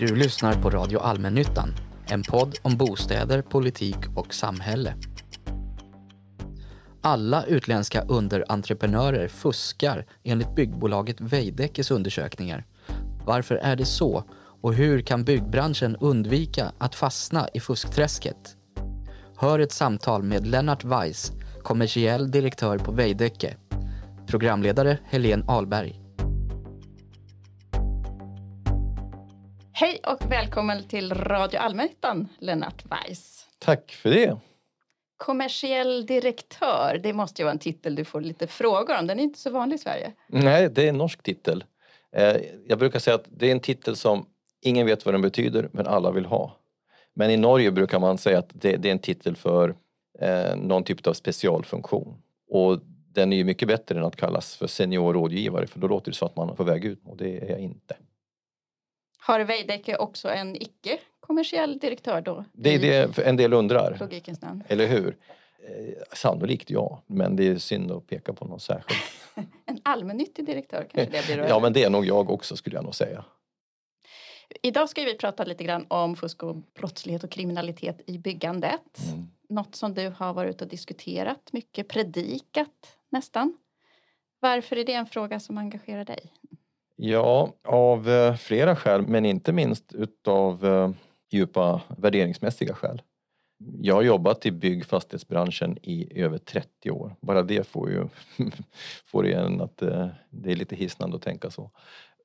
[0.00, 1.74] Du lyssnar på Radio Allmännyttan,
[2.06, 4.94] en podd om bostäder, politik och samhälle.
[7.00, 12.64] Alla utländska underentreprenörer fuskar enligt byggbolaget Veidekkes undersökningar.
[13.24, 14.24] Varför är det så?
[14.60, 18.56] Och hur kan byggbranschen undvika att fastna i fuskträsket?
[19.36, 21.32] Hör ett samtal med Lennart Weiss,
[21.62, 23.56] kommersiell direktör på Veidekke.
[24.26, 25.99] Programledare Helene Ahlberg.
[29.80, 33.46] Hej och välkommen till Radio Allmännyttan, Lennart Weiss.
[33.58, 34.36] Tack för det.
[35.16, 39.06] Kommersiell direktör, det måste ju vara en titel du får lite frågor om.
[39.06, 40.12] Den är inte så vanlig i Sverige.
[40.26, 41.64] Nej, det är en norsk titel.
[42.16, 44.26] Eh, jag brukar säga att det är en titel som
[44.62, 46.56] ingen vet vad den betyder, men alla vill ha.
[47.14, 49.74] Men i Norge brukar man säga att det, det är en titel för
[50.20, 52.22] eh, någon typ av specialfunktion.
[52.48, 52.80] Och
[53.12, 56.16] den är ju mycket bättre än att kallas för senior rådgivare för då låter det
[56.16, 57.96] så att man är på väg ut och det är jag inte.
[59.30, 62.44] Har Veidekke också en icke kommersiell direktör då?
[62.52, 63.96] Det är det en del undrar.
[64.00, 64.64] Logikens namn.
[64.68, 65.16] Eller hur?
[65.68, 69.00] Eh, sannolikt ja, men det är synd att peka på någon särskild.
[69.66, 71.48] en allmännyttig direktör kanske det blir då?
[71.48, 73.24] ja, men det är nog jag också skulle jag nog säga.
[74.62, 78.98] Idag ska vi prata lite grann om fusk och brottslighet och kriminalitet i byggandet.
[79.12, 79.30] Mm.
[79.48, 83.56] Något som du har varit ute och diskuterat mycket, predikat nästan.
[84.40, 86.32] Varför är det en fråga som engagerar dig?
[87.02, 90.90] Ja, av eh, flera skäl, men inte minst utav eh,
[91.30, 93.02] djupa värderingsmässiga skäl.
[93.80, 97.16] Jag har jobbat i bygg fastighetsbranschen i över 30 år.
[97.20, 98.08] Bara det får ju
[99.06, 101.70] får en att eh, det är lite hisnande att tänka så.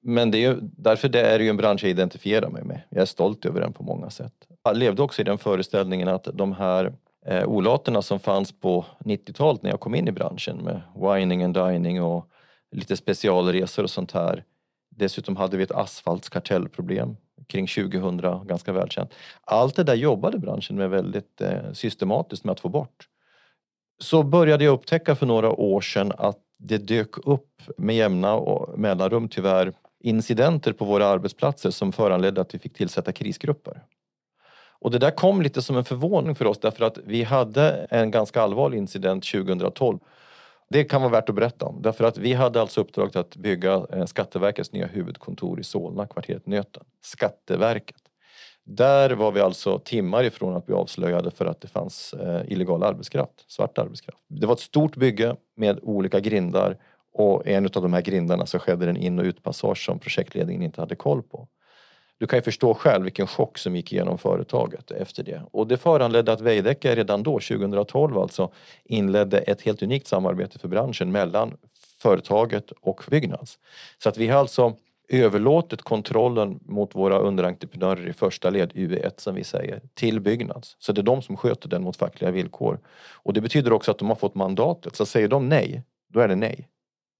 [0.02, 2.82] Men det är, därför det är det ju en bransch jag identifierar mig med.
[2.90, 4.34] Jag är stolt över den på många sätt.
[4.64, 6.94] Jag levde också i den föreställningen att de här
[7.26, 11.54] eh, olaterna som fanns på 90-talet när jag kom in i branschen med wining and
[11.54, 12.30] dining och
[12.72, 14.44] lite specialresor och sånt här.
[14.96, 19.14] Dessutom hade vi ett asfaltskartellproblem kring 2000, ganska välkänt.
[19.44, 23.08] Allt det där jobbade branschen med väldigt eh, systematiskt med att få bort.
[24.00, 28.40] Så började jag upptäcka för några år sedan att det dök upp med jämna
[28.78, 33.84] mellanrum tyvärr incidenter på våra arbetsplatser som föranledde att vi fick tillsätta krisgrupper.
[34.80, 38.12] Och det där kom lite som en förvåning för oss därför att vi hade en
[38.12, 40.00] ganska allvarlig incident 2012.
[40.70, 43.86] Det kan vara värt att berätta om därför att vi hade alltså uppdraget att bygga
[43.92, 46.84] eh, Skatteverkets nya huvudkontor i Solna, kvarteret Nöten.
[47.02, 48.02] Skatteverket.
[48.64, 52.84] Där var vi alltså timmar ifrån att bli avslöjade för att det fanns eh, illegal
[52.84, 54.24] arbetskraft, svart arbetskraft.
[54.28, 56.78] Det var ett stort bygge med olika grindar
[57.14, 60.82] och en av de här grindarna så skedde en in och utpassage som projektledningen inte
[60.82, 61.48] hade koll på.
[62.18, 65.42] Du kan ju förstå själv vilken chock som gick igenom företaget efter det.
[65.52, 68.52] Och det föranledde att Veidekke redan då, 2012 alltså,
[68.84, 71.58] inledde ett helt unikt samarbete för branschen mellan
[72.02, 73.60] företaget och Byggnads.
[74.04, 74.76] Så att vi har alltså
[75.10, 80.76] överlåtit kontrollen mot våra underentreprenörer i första led, UE1 som vi säger, till Byggnads.
[80.80, 82.80] Så det är de som sköter den mot fackliga villkor.
[83.14, 84.96] Och det betyder också att de har fått mandatet.
[84.96, 85.84] Så säger de nej,
[86.14, 86.68] då är det nej.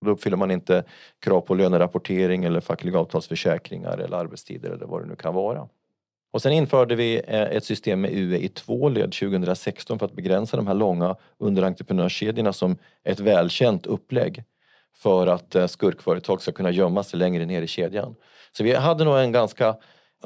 [0.06, 0.84] Då uppfyller man inte
[1.20, 5.68] krav på lönerapportering eller fackliga avtalsförsäkringar eller arbetstider eller vad det nu kan vara.
[6.36, 10.16] Och sen införde vi eh, ett system med UE i två led 2016 för att
[10.16, 14.44] begränsa de här långa underentreprenörskedjorna som ett välkänt upplägg
[14.96, 18.16] för att eh, skurkföretag ska kunna gömma sig längre ner i kedjan.
[18.52, 19.76] Så vi hade nog en ganska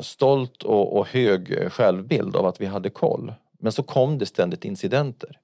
[0.01, 3.34] stolt och, och hög eh, självbild av att vi hade koll.
[3.59, 5.40] Men så kom det ständigt incidenter.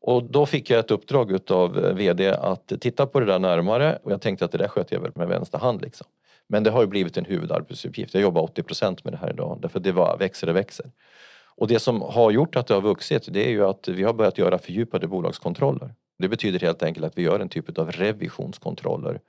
[0.00, 3.98] Och då fick jag ett uppdrag utav eh, VD att titta på det där närmare
[4.02, 6.06] och jag tänkte att det där sköter jag väl med vänster hand liksom.
[6.46, 8.14] Men det har ju blivit en huvudarbetsuppgift.
[8.14, 10.90] Jag jobbar 80 procent med det här idag därför det var, växer och växer.
[11.56, 14.12] Och det som har gjort att det har vuxit det är ju att vi har
[14.12, 15.94] börjat göra fördjupade bolagskontroller.
[16.18, 19.20] Det betyder helt enkelt att vi gör en typ av revisionskontroller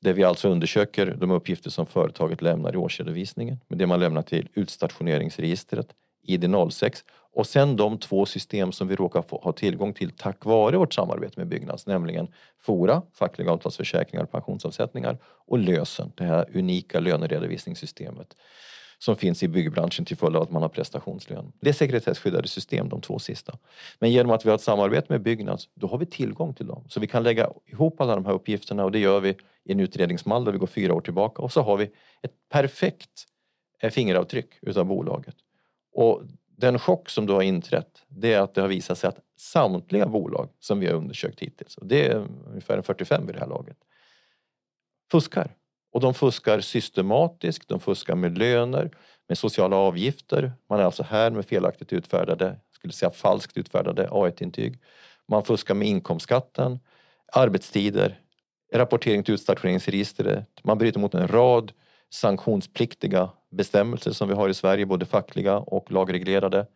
[0.00, 4.22] där vi alltså undersöker de uppgifter som företaget lämnar i årsredovisningen med det man lämnar
[4.22, 5.86] till utstationeringsregistret,
[6.28, 7.02] ID06
[7.32, 10.94] och sen de två system som vi råkar få, ha tillgång till tack vare vårt
[10.94, 12.28] samarbete med Byggnads, nämligen
[12.60, 18.36] FORA, fackliga avtalsförsäkringar och pensionsavsättningar och LÖSEN, det här unika löneredovisningssystemet
[18.98, 21.52] som finns i byggbranschen till följd av att man har prestationslön.
[21.60, 23.58] Det är sekretesskyddade system, de två sista.
[23.98, 26.84] Men genom att vi har ett samarbete med Byggnads, då har vi tillgång till dem.
[26.88, 29.28] Så vi kan lägga ihop alla de här uppgifterna och det gör vi
[29.64, 31.84] i en utredningsmall där vi går fyra år tillbaka och så har vi
[32.22, 33.26] ett perfekt
[33.80, 35.36] eh, fingeravtryck utav bolaget.
[35.92, 36.22] Och
[36.56, 40.06] den chock som då har inträtt det är att det har visat sig att samtliga
[40.06, 43.76] bolag som vi har undersökt hittills, och det är ungefär 45 vid det här laget,
[45.12, 45.54] fuskar.
[45.92, 48.90] Och de fuskar systematiskt, de fuskar med löner,
[49.28, 50.52] med sociala avgifter.
[50.68, 54.78] Man är alltså här med felaktigt utfärdade, skulle säga falskt utfärdade A1-intyg.
[55.28, 56.80] Man fuskar med inkomstskatten,
[57.32, 58.20] arbetstider,
[58.72, 60.48] rapportering till utstationeringsregistret.
[60.64, 61.72] Man bryter mot en rad
[62.12, 66.66] sanktionspliktiga bestämmelser som vi har i Sverige, både fackliga och lagreglerade.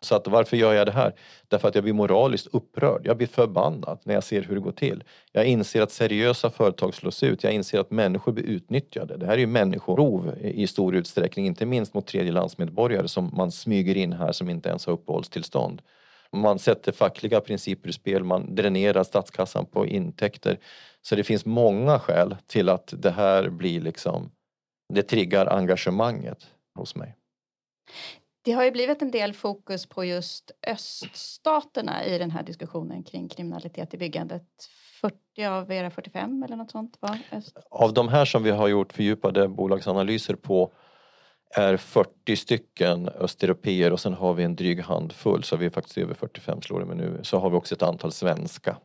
[0.00, 1.14] Så att varför gör jag det här?
[1.48, 3.06] Därför att jag blir moraliskt upprörd.
[3.06, 5.04] Jag blir förbannad när jag ser hur det går till.
[5.32, 7.44] Jag inser att seriösa företag slås ut.
[7.44, 9.16] Jag inser att människor blir utnyttjade.
[9.16, 13.96] Det här är ju människorov i stor utsträckning, inte minst mot tredjelandsmedborgare som man smyger
[13.96, 15.82] in här som inte ens har uppehållstillstånd.
[16.32, 20.58] Man sätter fackliga principer i spel, man dränerar statskassan på intäkter.
[21.02, 24.30] Så det finns många skäl till att det här blir liksom,
[24.94, 27.16] det triggar engagemanget hos mig.
[28.44, 33.28] Det har ju blivit en del fokus på just öststaterna i den här diskussionen kring
[33.28, 34.42] kriminalitet i byggandet.
[35.00, 37.58] 40 av era 45 eller något sånt var öst.
[37.70, 40.72] Av de här som vi har gjort fördjupade bolagsanalyser på
[41.56, 45.98] är 40 stycken östeuropeer och sen har vi en dryg handfull så vi är faktiskt
[45.98, 47.20] över 45 slår det mig nu.
[47.22, 48.76] Så har vi också ett antal svenska.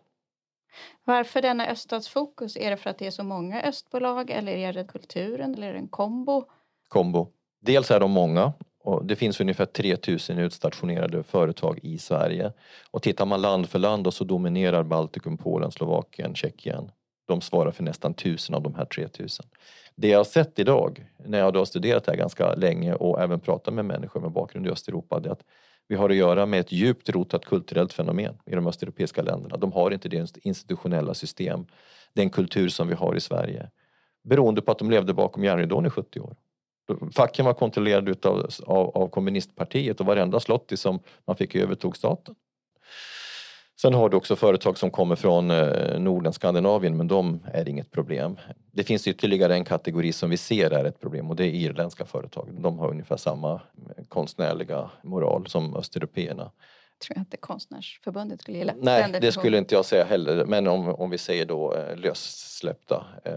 [1.03, 2.57] Varför denna öststatsfokus?
[2.57, 5.73] Är det för att det är så många östbolag eller är det kulturen eller är
[5.73, 6.43] det en kombo?
[6.87, 7.27] Kombo.
[7.61, 8.53] Dels är de många
[8.83, 12.53] och det finns ungefär 3000 utstationerade företag i Sverige.
[12.91, 16.91] Och tittar man land för land så dominerar Baltikum, Polen, Slovakien, Tjeckien.
[17.27, 19.45] De svarar för nästan 1000 av de här 3000.
[19.95, 23.39] Det jag har sett idag, när jag har studerat det här ganska länge och även
[23.39, 25.43] pratat med människor med bakgrund i Östeuropa, det är att
[25.89, 29.57] vi har att göra med ett djupt rotat kulturellt fenomen i de östeuropeiska länderna.
[29.57, 31.65] De har inte det institutionella system,
[32.13, 33.69] den kultur som vi har i Sverige.
[34.23, 36.35] Beroende på att de levde bakom järnridån i 70 år.
[37.15, 42.35] Facken var kontrollerade utav, av, av kommunistpartiet och varenda slott som man fick övertog staten.
[43.81, 47.91] Sen har du också företag som kommer från eh, Norden, Skandinavien, men de är inget
[47.91, 48.37] problem.
[48.71, 52.05] Det finns ytterligare en kategori som vi ser är ett problem och det är irländska
[52.05, 52.49] företag.
[52.61, 56.51] De har ungefär samma eh, konstnärliga moral som östeuropeerna
[56.99, 58.73] tror jag inte Konstnärsförbundet skulle gilla.
[58.77, 60.45] Nej, det skulle inte jag säga heller.
[60.45, 63.33] Men om, om vi säger då eh, lössläppta eh,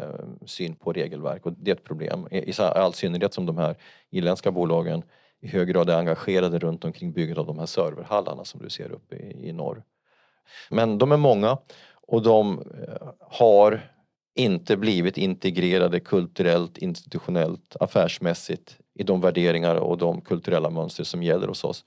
[0.46, 2.28] syn på regelverk och det är ett problem.
[2.30, 3.76] I, i all synnerhet som de här
[4.10, 5.02] irländska bolagen
[5.40, 8.92] i hög grad är engagerade runt omkring bygget av de här serverhallarna som du ser
[8.92, 9.82] uppe i, i norr.
[10.70, 11.58] Men de är många
[12.06, 13.80] och de eh, har
[14.34, 21.48] inte blivit integrerade kulturellt, institutionellt, affärsmässigt i de värderingar och de kulturella mönster som gäller
[21.48, 21.84] hos oss.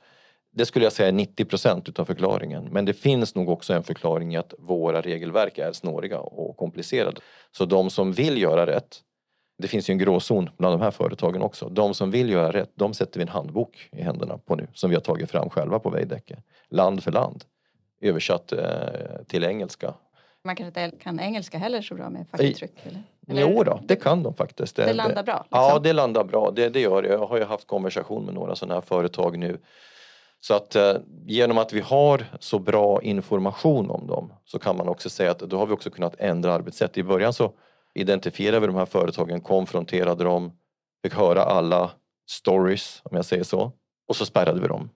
[0.52, 2.68] Det skulle jag säga är 90 procent utav förklaringen.
[2.72, 7.22] Men det finns nog också en förklaring i att våra regelverk är snåriga och komplicerade.
[7.52, 9.02] Så de som vill göra rätt,
[9.58, 11.70] det finns ju en gråzon bland de här företagen också.
[11.70, 14.90] De som vill göra rätt, de sätter vi en handbok i händerna på nu som
[14.90, 16.38] vi har tagit fram själva på Veidekke.
[16.70, 17.44] Land för land.
[18.06, 18.60] Översatt eh,
[19.28, 19.94] till engelska.
[20.44, 22.72] Man kanske inte kan engelska heller så bra med facktryck?
[22.84, 23.04] Eller?
[23.28, 23.42] Eller?
[23.42, 24.76] Jo då, det kan de faktiskt.
[24.76, 25.38] Det, det landar bra?
[25.44, 25.60] Liksom.
[25.62, 26.52] Ja, det landar bra.
[26.52, 27.10] Det, det gör det.
[27.10, 29.58] Jag har ju haft konversation med några sådana här företag nu
[30.40, 30.94] så att eh,
[31.26, 35.40] genom att vi har så bra information om dem så kan man också säga att
[35.40, 36.98] då har vi också kunnat ändra arbetssätt.
[36.98, 37.52] I början så
[37.94, 40.52] identifierade vi de här företagen, konfronterade dem,
[41.04, 41.92] fick höra alla
[42.30, 43.72] stories om jag säger så
[44.08, 44.90] och så spärrade vi dem.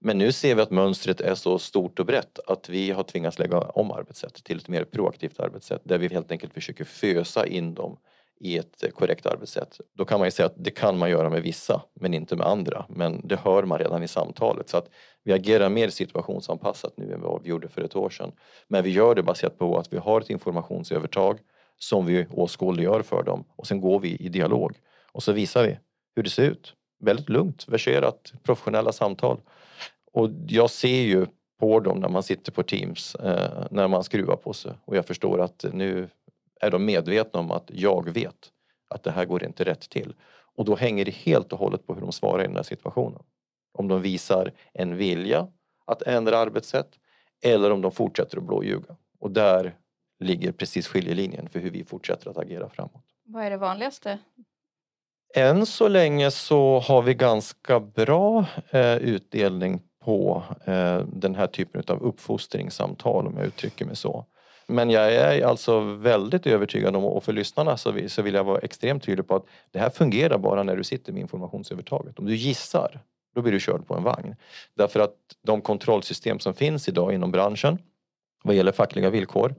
[0.00, 3.38] Men nu ser vi att mönstret är så stort och brett att vi har tvingats
[3.38, 7.74] lägga om arbetssätt till ett mer proaktivt arbetssätt där vi helt enkelt försöker fösa in
[7.74, 7.98] dem
[8.40, 9.80] i ett korrekt arbetssätt.
[9.96, 12.46] Då kan man ju säga att det kan man göra med vissa men inte med
[12.46, 12.86] andra.
[12.88, 14.90] Men det hör man redan i samtalet så att
[15.24, 18.32] vi agerar mer situationsanpassat nu än vad vi gjorde för ett år sedan.
[18.68, 21.38] Men vi gör det baserat på att vi har ett informationsövertag
[21.78, 24.76] som vi åskådliggör för dem och sen går vi i dialog
[25.12, 25.78] och så visar vi
[26.16, 26.74] hur det ser ut.
[27.00, 29.40] Väldigt lugnt, verserat, professionella samtal.
[30.12, 31.26] Och jag ser ju
[31.60, 35.06] på dem när man sitter på Teams, eh, när man skruvar på sig och jag
[35.06, 36.08] förstår att nu
[36.60, 38.52] är de medvetna om att jag vet
[38.88, 40.14] att det här går inte rätt till.
[40.56, 43.22] Och då hänger det helt och hållet på hur de svarar i den här situationen.
[43.72, 45.48] Om de visar en vilja
[45.86, 46.98] att ändra arbetssätt
[47.42, 48.96] eller om de fortsätter att blåljuga.
[49.18, 49.76] Och där
[50.20, 53.04] ligger precis skiljelinjen för hur vi fortsätter att agera framåt.
[53.24, 54.18] Vad är det vanligaste?
[55.34, 61.82] Än så länge så har vi ganska bra eh, utdelning på eh, den här typen
[61.86, 64.26] av uppfostringssamtal om jag uttrycker mig så.
[64.66, 68.44] Men jag är alltså väldigt övertygad om, och för lyssnarna så vill, så vill jag
[68.44, 72.18] vara extremt tydlig på att det här fungerar bara när du sitter med informationsövertaget.
[72.18, 73.00] Om du gissar,
[73.34, 74.36] då blir du körd på en vagn.
[74.74, 77.78] Därför att de kontrollsystem som finns idag inom branschen
[78.42, 79.54] vad gäller fackliga villkor,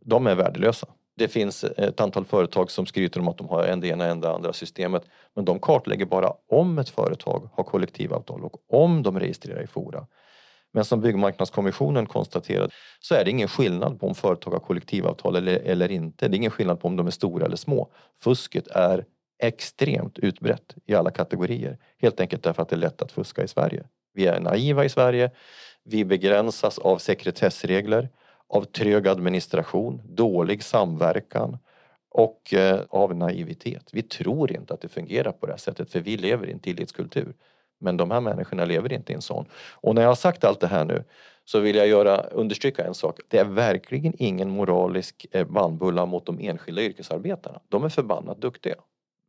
[0.00, 0.86] de är värdelösa.
[1.18, 4.20] Det finns ett antal företag som skryter om att de har en det ena en
[4.20, 5.02] det andra systemet.
[5.34, 10.06] Men de kartlägger bara om ett företag har kollektivavtal och om de registrerar i Fora.
[10.72, 12.70] Men som Byggmarknadskommissionen konstaterade
[13.00, 16.28] så är det ingen skillnad på om företag har kollektivavtal eller, eller inte.
[16.28, 17.90] Det är ingen skillnad på om de är stora eller små.
[18.22, 19.04] Fusket är
[19.42, 21.78] extremt utbrett i alla kategorier.
[22.00, 23.84] Helt enkelt därför att det är lätt att fuska i Sverige.
[24.14, 25.30] Vi är naiva i Sverige.
[25.84, 28.08] Vi begränsas av sekretessregler,
[28.48, 31.58] av trög administration, dålig samverkan
[32.10, 33.88] och eh, av naivitet.
[33.92, 36.58] Vi tror inte att det fungerar på det här sättet för vi lever i en
[36.58, 37.34] tillitskultur.
[37.80, 39.46] Men de här människorna lever inte i en sån.
[39.74, 41.04] Och när jag har sagt allt det här nu
[41.44, 43.20] så vill jag göra, understryka en sak.
[43.28, 47.60] Det är verkligen ingen moralisk eh, bandbulla mot de enskilda yrkesarbetarna.
[47.68, 48.74] De är förbannat duktiga.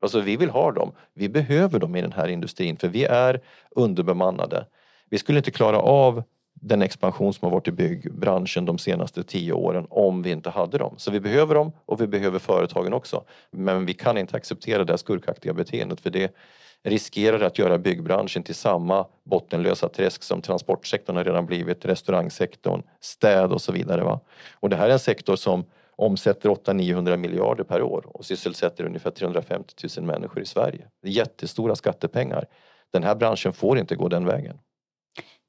[0.01, 0.91] Alltså vi vill ha dem.
[1.13, 4.65] Vi behöver dem i den här industrin för vi är underbemannade.
[5.09, 6.23] Vi skulle inte klara av
[6.61, 10.77] den expansion som har varit i byggbranschen de senaste tio åren om vi inte hade
[10.77, 10.93] dem.
[10.97, 13.23] Så vi behöver dem och vi behöver företagen också.
[13.51, 16.35] Men vi kan inte acceptera det här skurkaktiga beteendet för det
[16.83, 23.51] riskerar att göra byggbranschen till samma bottenlösa träsk som transportsektorn har redan blivit, restaurangsektorn, städ
[23.51, 24.03] och så vidare.
[24.03, 24.19] Va?
[24.53, 29.11] Och det här är en sektor som omsätter 800-900 miljarder per år och sysselsätter ungefär
[29.11, 30.87] 350 000 människor i Sverige.
[31.01, 32.45] Det är jättestora skattepengar.
[32.91, 34.59] Den här branschen får inte gå den vägen.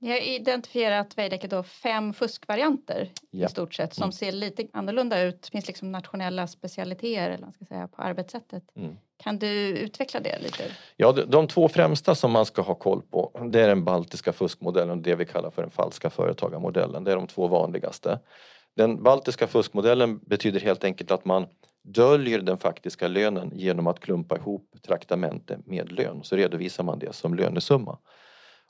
[0.02, 3.46] Ni har identifierat Veidekke då fem fuskvarianter ja.
[3.46, 4.12] i stort sett som mm.
[4.12, 5.42] ser lite annorlunda ut.
[5.42, 8.62] Det finns liksom nationella specialiteter eller man ska säga, på arbetssättet.
[8.76, 8.96] Mm.
[9.16, 10.62] Kan du utveckla det lite?
[10.96, 14.32] Ja, de, de, två främsta som man ska ha koll på det är den baltiska
[14.32, 17.04] fuskmodellen och det vi kallar för den falska företagarmodellen.
[17.04, 18.18] Det är de två vanligaste.
[18.76, 21.46] Den baltiska fuskmodellen betyder helt enkelt att man
[21.82, 26.20] döljer den faktiska lönen genom att klumpa ihop traktamente med lön.
[26.22, 27.98] Så redovisar man det som lönesumma.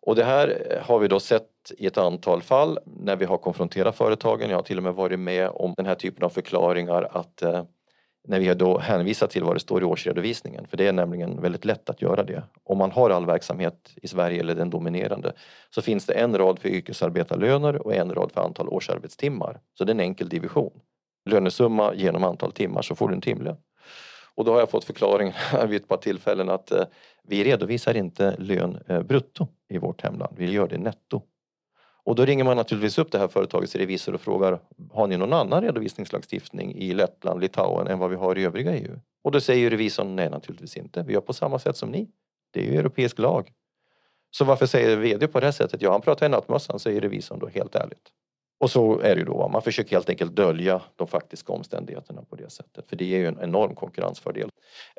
[0.03, 3.39] Och det här eh, har vi då sett i ett antal fall när vi har
[3.39, 4.51] konfronterat företagen.
[4.51, 7.63] Jag har till och med varit med om den här typen av förklaringar att eh,
[8.29, 11.43] när vi har då hänvisat till vad det står i årsredovisningen, för det är nämligen
[11.43, 12.43] väldigt lätt att göra det.
[12.65, 15.33] Om man har all verksamhet i Sverige eller den dominerande
[15.75, 19.61] så finns det en rad för yrkesarbetarlöner och en rad för antal årsarbetstimmar.
[19.79, 20.73] Så det är en enkel division.
[21.31, 23.57] Lönesumma genom antal timmar så får du en timlön.
[24.35, 25.35] Och då har jag fått förklaringen
[25.69, 26.85] vid ett par tillfällen att eh,
[27.23, 31.23] vi redovisar inte lön eh, brutto i vårt hemland, vi gör det netto.
[32.05, 34.61] Och då ringer man naturligtvis upp det här företagets revisor och frågar
[34.93, 39.01] har ni någon annan redovisningslagstiftning i Lettland, Litauen än vad vi har i övriga EU?
[39.23, 42.11] Och då säger revisorn nej naturligtvis inte, vi gör på samma sätt som ni.
[42.51, 43.53] Det är ju europeisk lag.
[44.31, 45.83] Så varför säger VD på det här sättet?
[45.83, 48.13] Ja, han pratar i nattmössan, säger revisorn då helt ärligt.
[48.61, 52.37] Och så är det ju då, man försöker helt enkelt dölja de faktiska omständigheterna på
[52.37, 52.89] det sättet.
[52.89, 54.51] För det ger ju en enorm konkurrensfördel.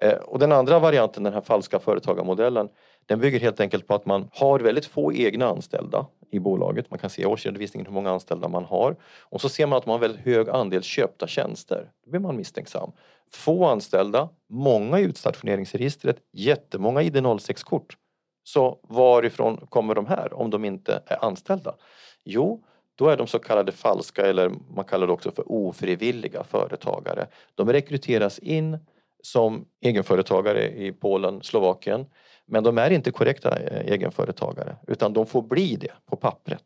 [0.01, 2.69] Eh, och den andra varianten, den här falska företagarmodellen,
[3.05, 6.89] den bygger helt enkelt på att man har väldigt få egna anställda i bolaget.
[6.89, 8.95] Man kan se i årsredovisningen hur många anställda man har.
[9.19, 11.91] Och så ser man att man har väldigt hög andel köpta tjänster.
[12.05, 12.91] Då blir man misstänksam.
[13.33, 17.97] Få anställda, många i utstationeringsregistret, jättemånga ID06-kort.
[18.43, 21.75] Så varifrån kommer de här om de inte är anställda?
[22.23, 22.63] Jo,
[23.01, 27.27] då är de så kallade falska eller man kallar det också för ofrivilliga företagare.
[27.55, 28.77] De rekryteras in
[29.23, 32.05] som egenföretagare i Polen, Slovakien.
[32.45, 36.63] Men de är inte korrekta eh, egenföretagare utan de får bli det på pappret.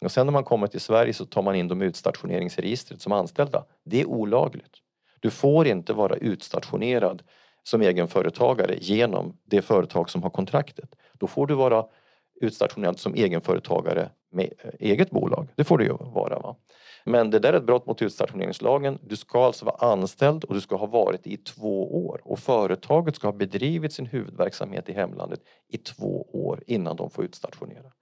[0.00, 3.12] Och sen när man kommer till Sverige så tar man in dem i utstationeringsregistret som
[3.12, 3.64] anställda.
[3.84, 4.74] Det är olagligt.
[5.20, 7.22] Du får inte vara utstationerad
[7.62, 10.94] som egenföretagare genom det företag som har kontraktet.
[11.12, 11.84] Då får du vara
[12.40, 15.48] utstationerad som egenföretagare med eh, eget bolag.
[15.54, 16.38] Det får det ju vara.
[16.38, 16.56] Va?
[17.04, 18.98] Men det där är ett brott mot utstationeringslagen.
[19.02, 23.16] Du ska alltså vara anställd och du ska ha varit i två år och företaget
[23.16, 27.92] ska ha bedrivit sin huvudverksamhet i hemlandet i två år innan de får utstationera.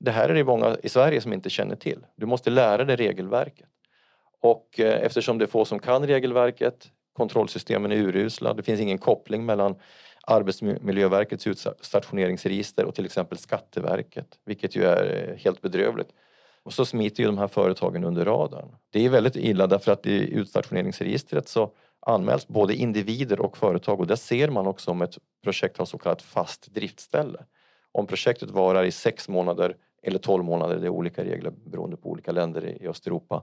[0.00, 2.06] Det här är det många i Sverige som inte känner till.
[2.16, 3.68] Du måste lära dig regelverket.
[4.40, 8.98] Och eh, eftersom det är få som kan regelverket, kontrollsystemen är urusla, det finns ingen
[8.98, 9.76] koppling mellan
[10.26, 16.08] Arbetsmiljöverkets utstationeringsregister och till exempel Skatteverket, vilket ju är eh, helt bedrövligt.
[16.62, 18.76] Och så smiter ju de här företagen under radarn.
[18.90, 21.70] Det är väldigt illa därför att i utstationeringsregistret så
[22.06, 25.98] anmäls både individer och företag och där ser man också om ett projekt har så
[25.98, 27.44] kallat fast driftställe.
[27.92, 32.10] Om projektet varar i sex månader eller tolv månader, det är olika regler beroende på
[32.10, 33.42] olika länder i Östeuropa,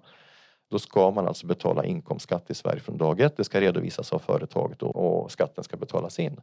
[0.72, 3.38] då ska man alltså betala inkomstskatt i Sverige från dag ett.
[3.38, 6.42] Det ska redovisas av företaget och skatten ska betalas in.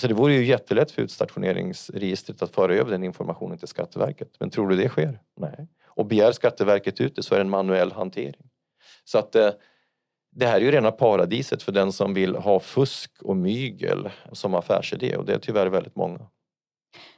[0.00, 4.28] Så det vore ju jättelätt för utstationeringsregistret att föra över den informationen till Skatteverket.
[4.40, 5.20] Men tror du det sker?
[5.36, 5.68] Nej.
[5.84, 8.50] Och begär Skatteverket ut det så är det en manuell hantering.
[9.04, 9.50] Så att eh,
[10.30, 14.54] det här är ju rena paradiset för den som vill ha fusk och mygel som
[14.54, 16.20] affärsidé och det är tyvärr väldigt många.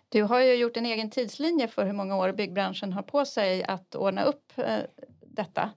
[0.08, 3.64] Du har ju gjort en egen tidslinje för hur många år byggbranschen har på sig
[3.64, 4.78] att ordna upp eh,
[5.26, 5.70] detta.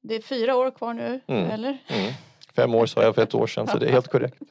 [0.00, 1.50] Det är fyra år kvar nu, mm.
[1.50, 1.78] eller?
[1.88, 2.12] Mm.
[2.56, 4.42] Fem år sa jag för ett år sedan, så det är helt korrekt.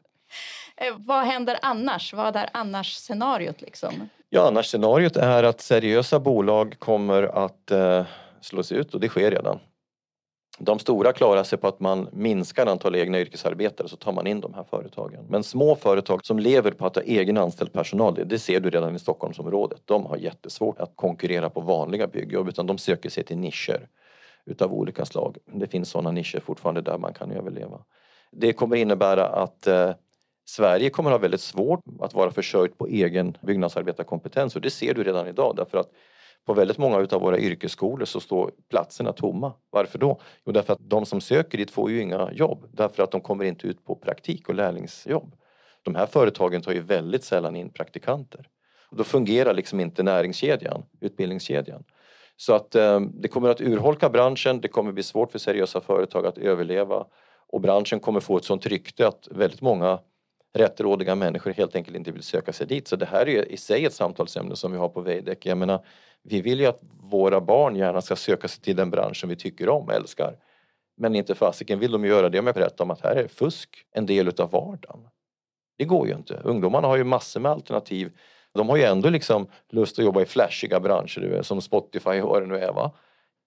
[0.84, 2.13] Eh, vad händer annars?
[2.13, 3.62] Vad är annars scenariot?
[3.62, 4.10] Liksom?
[4.30, 8.06] Ja, annars scenariot är att seriösa bolag kommer att eh,
[8.42, 9.60] slås ut och det sker redan.
[10.60, 14.42] De stora klarar sig på att man minskar antal egna yrkesarbetare så tar man in
[14.42, 15.25] de här företagen.
[15.30, 18.70] Men små företag som lever på att ha egen anställd personal, det, det ser du
[18.70, 19.82] redan i Stockholmsområdet.
[19.86, 23.88] De har jättesvårt att konkurrera på vanliga byggjobb utan de söker sig till nischer
[24.46, 25.38] utav olika slag.
[25.46, 27.80] Det finns sådana nischer fortfarande där man kan överleva.
[28.32, 29.92] Det kommer innebära att eh,
[30.46, 35.04] Sverige kommer ha väldigt svårt att vara försörjt på egen byggnadsarbetarkompetens och det ser du
[35.04, 35.90] redan idag därför att
[36.46, 39.54] på väldigt många av våra yrkesskolor så står platserna tomma.
[39.70, 40.20] Varför då?
[40.46, 43.46] Jo, därför att de som söker dit får ju inga jobb därför att de kommer
[43.46, 45.36] inte ut på praktik och lärlingsjobb.
[45.84, 48.48] De här företagen tar ju väldigt sällan in praktikanter.
[48.90, 51.84] Och då fungerar liksom inte näringskedjan, utbildningskedjan.
[52.38, 56.26] Så att eh, det kommer att urholka branschen, det kommer bli svårt för seriösa företag
[56.26, 57.06] att överleva
[57.48, 60.00] och branschen kommer få ett sånt rykte att väldigt många
[60.53, 62.88] rättrådiga människor helt enkelt inte vill söka sig dit.
[62.88, 65.50] Så det här är i sig ett samtalsämne som vi har på Veidekke.
[65.50, 65.86] Jag menar,
[66.24, 69.69] vi vill ju att våra barn gärna ska söka sig till den branschen vi tycker
[69.69, 70.38] om och älskar.
[70.98, 73.86] Men inte fasiken vill de göra det om jag berättar om att här är fusk
[73.91, 75.07] en del utav vardagen.
[75.77, 76.41] Det går ju inte.
[76.43, 78.12] Ungdomarna har ju massor med alternativ.
[78.53, 82.41] De har ju ändå liksom lust att jobba i flashiga branscher som Spotify och vad
[82.41, 82.74] det nu är.
[82.74, 82.91] Va?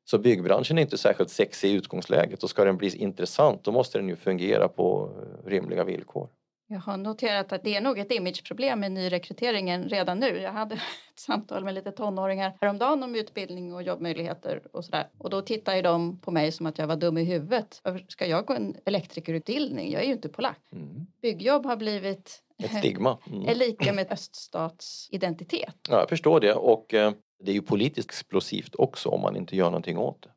[0.04, 3.98] Så byggbranschen är inte särskilt sexig i utgångsläget och ska den bli intressant då måste
[3.98, 5.10] den ju fungera på
[5.46, 6.28] rimliga villkor.
[6.68, 10.38] Jag har noterat att det är nog ett imageproblem med nyrekryteringen redan nu.
[10.38, 10.74] Jag hade
[11.14, 15.08] ett samtal med lite tonåringar häromdagen om utbildning och jobbmöjligheter och sådär.
[15.18, 17.82] Och då tittar ju de på mig som att jag var dum i huvudet.
[18.08, 19.92] Ska jag gå en elektrikerutbildning?
[19.92, 20.60] Jag är ju inte polack.
[20.72, 21.06] Mm.
[21.22, 23.18] Byggjobb har blivit ett stigma.
[23.26, 23.48] Mm.
[23.48, 25.76] är lika med öststatsidentitet.
[25.88, 29.56] Ja, jag förstår det och eh, det är ju politiskt explosivt också om man inte
[29.56, 30.28] gör någonting åt det.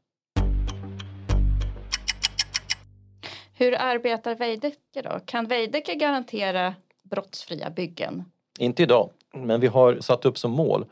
[3.59, 5.19] Hur arbetar Veidekke då?
[5.25, 6.75] Kan Veidekke garantera
[7.09, 8.23] brottsfria byggen?
[8.59, 10.85] Inte idag, men vi har satt upp som mål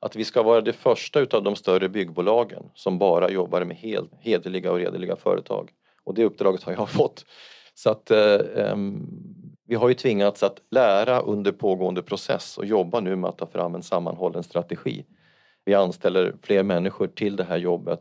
[0.00, 4.10] att vi ska vara det första utav de större byggbolagen som bara jobbar med helt
[4.20, 5.70] hederliga och redliga företag.
[6.04, 7.24] Och det uppdraget har jag fått.
[7.74, 8.76] Så att eh,
[9.66, 13.46] vi har ju tvingats att lära under pågående process och jobba nu med att ta
[13.46, 15.04] fram en sammanhållen strategi.
[15.64, 18.00] Vi anställer fler människor till det här jobbet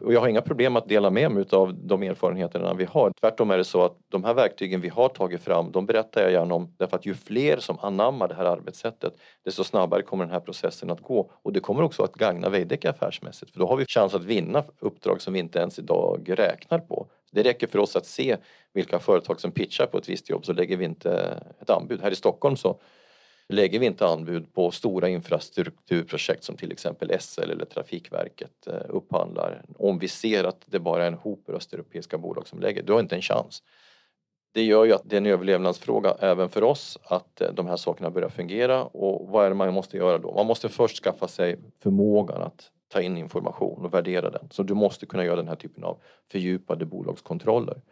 [0.00, 3.12] och jag har inga problem att dela med mig av de erfarenheterna vi har.
[3.20, 6.32] Tvärtom är det så att de här verktygen vi har tagit fram, de berättar jag
[6.32, 10.32] gärna om därför att ju fler som anammar det här arbetssättet desto snabbare kommer den
[10.32, 11.30] här processen att gå.
[11.32, 14.64] Och det kommer också att gagna Veidekke affärsmässigt för då har vi chans att vinna
[14.78, 17.06] uppdrag som vi inte ens idag räknar på.
[17.32, 18.36] Det räcker för oss att se
[18.72, 22.00] vilka företag som pitchar på ett visst jobb så lägger vi inte ett anbud.
[22.02, 22.80] Här i Stockholm så
[23.50, 29.62] lägger vi inte anbud på stora infrastrukturprojekt som till exempel SL eller Trafikverket eh, upphandlar
[29.78, 33.00] om vi ser att det bara är en hop östeuropeiska bolag som lägger, du har
[33.00, 33.62] inte en chans.
[34.52, 37.76] Det gör ju att det är en överlevnadsfråga även för oss att eh, de här
[37.76, 40.34] sakerna börjar fungera och vad är det man måste göra då?
[40.34, 44.48] Man måste först skaffa sig förmågan att ta in information och värdera den.
[44.50, 45.98] Så du måste kunna göra den här typen av
[46.32, 47.82] fördjupade bolagskontroller.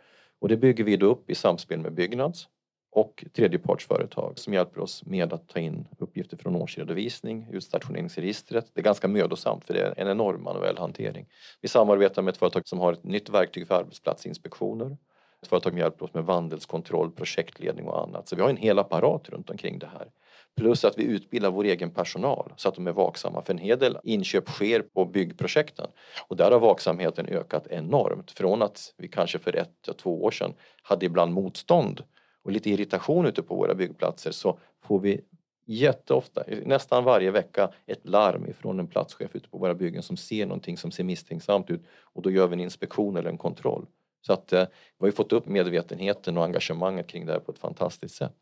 [0.40, 2.48] Och det bygger vi då upp i samspel med Byggnads
[2.90, 8.70] och tredjepartsföretag som hjälper oss med att ta in uppgifter från årsredovisning, utstationeringsregistret.
[8.74, 11.26] Det är ganska mödosamt för det är en enorm manuell hantering.
[11.60, 14.96] Vi samarbetar med ett företag som har ett nytt verktyg för arbetsplatsinspektioner.
[15.42, 18.28] Ett företag som hjälper oss med vandelskontroll, projektledning och annat.
[18.28, 20.08] Så vi har en hel apparat runt omkring det här.
[20.56, 23.42] Plus att vi utbildar vår egen personal så att de är vaksamma.
[23.42, 25.86] För en hel del inköp sker på byggprojekten.
[26.28, 28.30] Och där har vaksamheten ökat enormt.
[28.30, 32.02] Från att vi kanske för ett, två år sedan hade ibland motstånd
[32.48, 35.20] och lite irritation ute på våra byggplatser så får vi
[35.66, 40.46] jätteofta, nästan varje vecka, ett larm ifrån en platschef ute på våra byggen som ser
[40.46, 43.86] någonting som ser misstänksamt ut och då gör vi en inspektion eller en kontroll.
[44.26, 44.60] Så att eh,
[44.98, 48.36] vi har ju fått upp medvetenheten och engagemanget kring det här på ett fantastiskt sätt.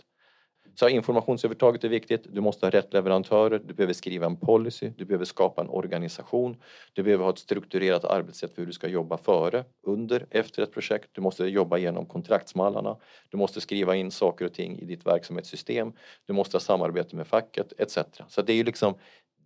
[0.79, 2.27] Så informationsövertaget är viktigt.
[2.31, 3.59] Du måste ha rätt leverantörer.
[3.59, 4.91] Du behöver skriva en policy.
[4.97, 6.57] Du behöver skapa en organisation.
[6.93, 10.73] Du behöver ha ett strukturerat arbetssätt för hur du ska jobba före, under, efter ett
[10.73, 11.09] projekt.
[11.13, 12.97] Du måste jobba igenom kontraktsmallarna.
[13.31, 15.93] Du måste skriva in saker och ting i ditt verksamhetssystem.
[16.27, 17.99] Du måste ha samarbete med facket etc.
[18.29, 18.95] Så det är ju liksom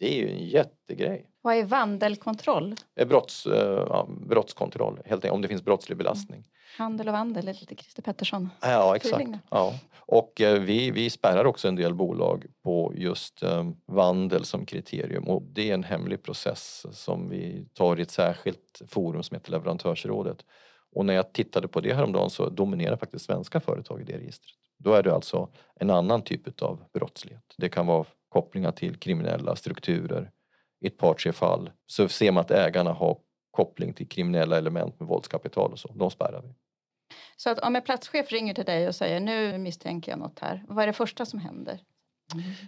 [0.00, 1.26] det är ju en jättegrej.
[1.42, 2.74] Vad är vandelkontroll?
[3.06, 6.44] Brotts, eh, ja, brottskontroll, helt enkelt, om det finns brottslig belastning.
[6.78, 8.50] Handel och vandel är lite Christer Pettersson.
[8.60, 9.30] Ja, exakt.
[9.50, 9.74] Ja.
[9.98, 13.42] Och eh, vi, vi spärrar också en del bolag på just
[13.86, 18.82] vandel som kriterium och det är en hemlig process som vi tar i ett särskilt
[18.88, 20.44] forum som heter Leverantörsrådet.
[20.92, 24.56] Och när jag tittade på det häromdagen så dominerar faktiskt svenska företag i det registret.
[24.78, 27.54] Då är det alltså en annan typ av brottslighet.
[27.56, 30.30] Det kan vara kopplingar till kriminella strukturer.
[30.80, 33.18] I ett par tre fall så ser man att ägarna har
[33.50, 35.92] koppling till kriminella element med våldskapital och så.
[35.94, 36.54] De spärrar vi.
[37.36, 40.64] Så att om en platschef ringer till dig och säger nu misstänker jag något här,
[40.68, 41.80] vad är det första som händer?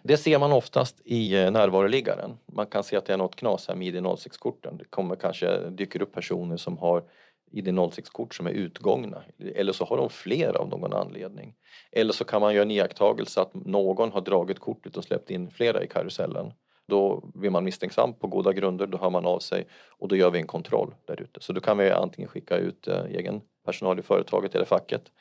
[0.02, 2.38] Det ser man oftast i eh, närvaroliggaren.
[2.52, 4.76] Man kan se att det är något knas här med ID06-korten.
[4.76, 7.04] Det kommer kanske dyker upp personer som har
[7.52, 9.22] ID06-kort som är utgångna
[9.54, 11.54] eller så har de flera av någon anledning.
[11.92, 15.50] Eller så kan man göra en iakttagelse att någon har dragit kortet och släppt in
[15.50, 16.52] flera i karusellen.
[16.88, 20.30] Då blir man misstänksam på goda grunder, då hör man av sig och då gör
[20.30, 21.40] vi en kontroll där ute.
[21.40, 25.12] Så då kan vi antingen skicka ut eh, egen personal i företaget eller facket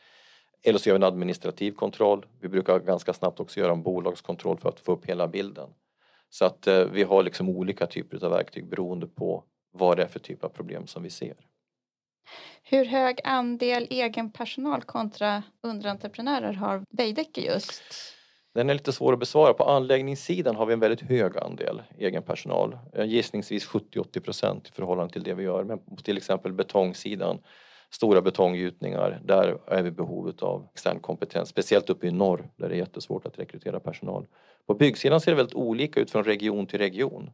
[0.64, 2.26] Eller så gör vi en administrativ kontroll.
[2.40, 5.70] Vi brukar ganska snabbt också göra en bolagskontroll för att få upp hela bilden.
[6.30, 10.08] Så att eh, vi har liksom olika typer av verktyg beroende på vad det är
[10.08, 11.36] för typ av problem som vi ser.
[12.64, 17.84] Hur hög andel egen personal kontra underentreprenörer har Veidekke just?
[18.54, 19.54] Den är lite svår att besvara.
[19.54, 22.78] På anläggningssidan har vi en väldigt hög andel egen personal.
[22.94, 25.64] Eh, gissningsvis 70-80 procent i förhållande till det vi gör.
[25.64, 27.40] Men på till exempel betongsidan,
[27.90, 31.50] stora betonggjutningar, där är vi behovet av extern kompetens.
[31.50, 34.28] Speciellt uppe i norr där det är jättesvårt att rekrytera personal.
[34.68, 37.32] På byggsidan ser det väldigt olika ut från region till region.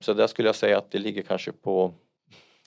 [0.00, 1.94] Så där skulle jag säga att det ligger kanske på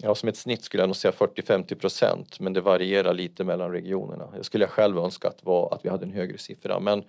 [0.03, 3.71] Ja, som ett snitt skulle jag nog säga 40-50 procent men det varierar lite mellan
[3.71, 4.29] regionerna.
[4.35, 7.03] Jag skulle själv önska att, var, att vi hade en högre siffra men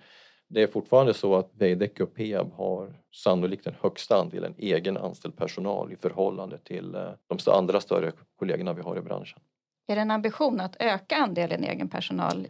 [0.47, 5.37] det är fortfarande så att Veidekke och Peab har sannolikt den högsta andelen egen anställd
[5.37, 9.39] personal i förhållande till eh, de andra större kollegorna vi har i branschen.
[9.87, 12.47] Är det en ambition att öka andelen egen personal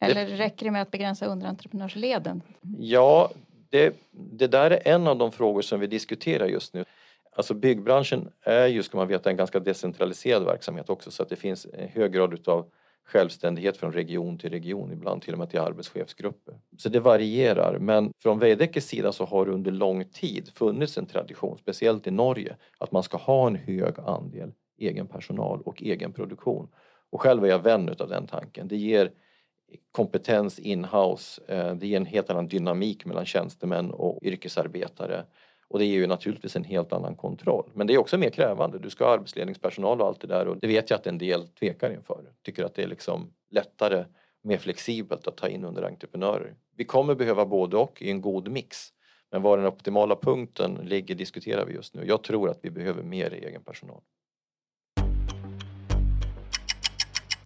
[0.00, 0.36] eller det...
[0.36, 2.42] räcker det med att begränsa underentreprenörsleden?
[2.78, 3.30] Ja,
[3.70, 6.84] det, det där är en av de frågor som vi diskuterar just nu.
[7.40, 11.36] Alltså byggbranschen är ju, ska man veta, en ganska decentraliserad verksamhet också så att det
[11.36, 12.70] finns en hög grad utav
[13.04, 16.54] självständighet från region till region, ibland till och med till arbetschefsgrupper.
[16.78, 21.06] Så det varierar, men från Veidekkes sida så har det under lång tid funnits en
[21.06, 26.12] tradition, speciellt i Norge, att man ska ha en hög andel egen personal och egen
[26.12, 26.68] produktion.
[27.10, 28.68] Och själv är jag vän av den tanken.
[28.68, 29.10] Det ger
[29.92, 35.24] kompetens in-house, eh, det ger en helt annan dynamik mellan tjänstemän och yrkesarbetare
[35.70, 37.70] och det ger ju naturligtvis en helt annan kontroll.
[37.74, 38.78] Men det är också mer krävande.
[38.78, 41.48] Du ska ha arbetsledningspersonal och allt det där och det vet jag att en del
[41.48, 42.24] tvekar inför.
[42.42, 44.04] Tycker att det är liksom lättare,
[44.42, 46.54] mer flexibelt att ta in under entreprenörer.
[46.76, 48.88] Vi kommer behöva både och i en god mix.
[49.30, 52.04] Men var den optimala punkten ligger diskuterar vi just nu.
[52.06, 54.00] Jag tror att vi behöver mer egen personal.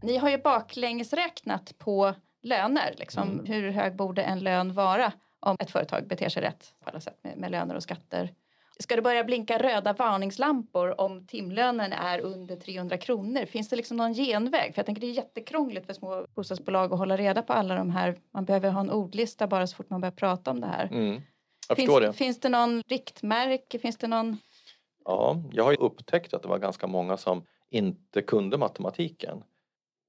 [0.03, 2.95] Ni har ju baklängesräknat på löner.
[2.97, 3.31] Liksom.
[3.31, 3.47] Mm.
[3.47, 5.13] Hur hög borde en lön vara?
[5.45, 8.35] Om ett företag beter sig rätt på alla sätt med, med löner och skatter.
[8.79, 13.47] Ska det börja blinka röda varningslampor om timlönen är under 300 kronor?
[13.47, 14.75] Finns det liksom någon genväg?
[14.75, 17.91] För jag tänker det är jättekrångligt för små bostadsbolag att hålla reda på alla de
[17.91, 18.19] här.
[18.31, 20.89] Man behöver ha en ordlista bara så fort man börjar prata om det här.
[20.93, 21.23] Mm.
[21.69, 22.13] Jag finns, det.
[22.13, 23.79] finns det någon riktmärke?
[23.79, 24.39] Finns det någon?
[25.05, 29.43] Ja, jag har ju upptäckt att det var ganska många som inte kunde matematiken.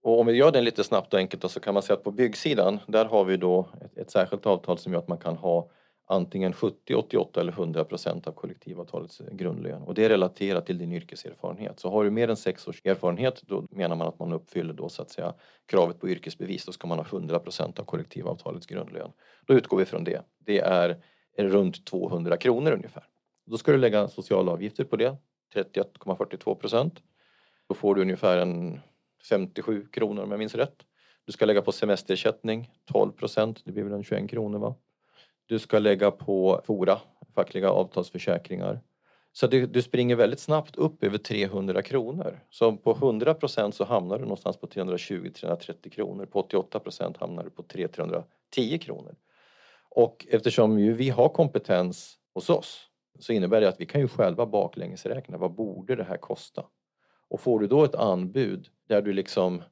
[0.05, 2.03] Och om vi gör den lite snabbt och enkelt då, så kan man säga att
[2.03, 5.37] på byggsidan där har vi då ett, ett särskilt avtal som gör att man kan
[5.37, 5.69] ha
[6.07, 10.91] antingen 70, 88 eller 100 procent av kollektivavtalets grundlön och det är relaterat till din
[10.91, 11.79] yrkeserfarenhet.
[11.79, 14.89] Så har du mer än sex års erfarenhet då menar man att man uppfyller då
[14.89, 15.33] så att säga
[15.65, 16.65] kravet på yrkesbevis.
[16.65, 19.11] Då ska man ha 100 procent av kollektivavtalets grundlön.
[19.45, 20.21] Då utgår vi från det.
[20.39, 20.99] Det är
[21.37, 23.03] runt 200 kronor ungefär.
[23.45, 25.17] Då ska du lägga sociala avgifter på det,
[25.53, 27.03] 31,42 procent.
[27.67, 28.79] Då får du ungefär en
[29.29, 30.85] 57 kronor om jag minns rätt.
[31.25, 34.75] Du ska lägga på semesterersättning 12 procent, det blir väl en 21 kronor va?
[35.45, 36.99] Du ska lägga på FORA,
[37.35, 38.81] fackliga avtalsförsäkringar.
[39.31, 42.39] Så du, du springer väldigt snabbt upp över 300 kronor.
[42.49, 46.25] Så på 100 procent så hamnar du någonstans på 320-330 kronor.
[46.25, 49.15] På 88 procent hamnar du på 310 kronor.
[49.89, 54.07] Och eftersom ju vi har kompetens hos oss så innebär det att vi kan ju
[54.07, 56.65] själva baklängesräkna vad borde det här kosta?
[57.29, 59.63] Och får du då ett anbud där du liksom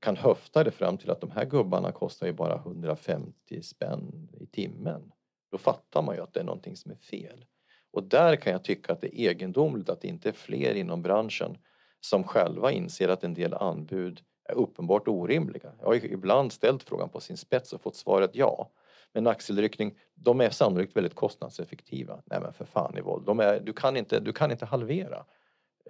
[0.00, 4.46] kan höfta det fram till att de här gubbarna kostar ju bara 150 spänn i
[4.46, 5.12] timmen.
[5.50, 7.44] Då fattar man ju att det är någonting som är fel.
[7.92, 11.02] Och där kan jag tycka att det är egendomligt att det inte är fler inom
[11.02, 11.58] branschen
[12.00, 15.72] som själva inser att en del anbud är uppenbart orimliga.
[15.80, 18.70] Jag har ibland ställt frågan på sin spets och fått svaret ja.
[19.12, 22.22] Men axelryckning, de är sannolikt väldigt kostnadseffektiva.
[22.24, 25.24] Nej men för fan i våld, de är, du, kan inte, du kan inte halvera.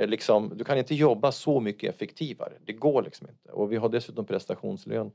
[0.01, 2.53] Eh, liksom, du kan inte jobba så mycket effektivare.
[2.65, 3.53] Det går liksom inte.
[3.53, 5.13] Och vi har dessutom prestationslön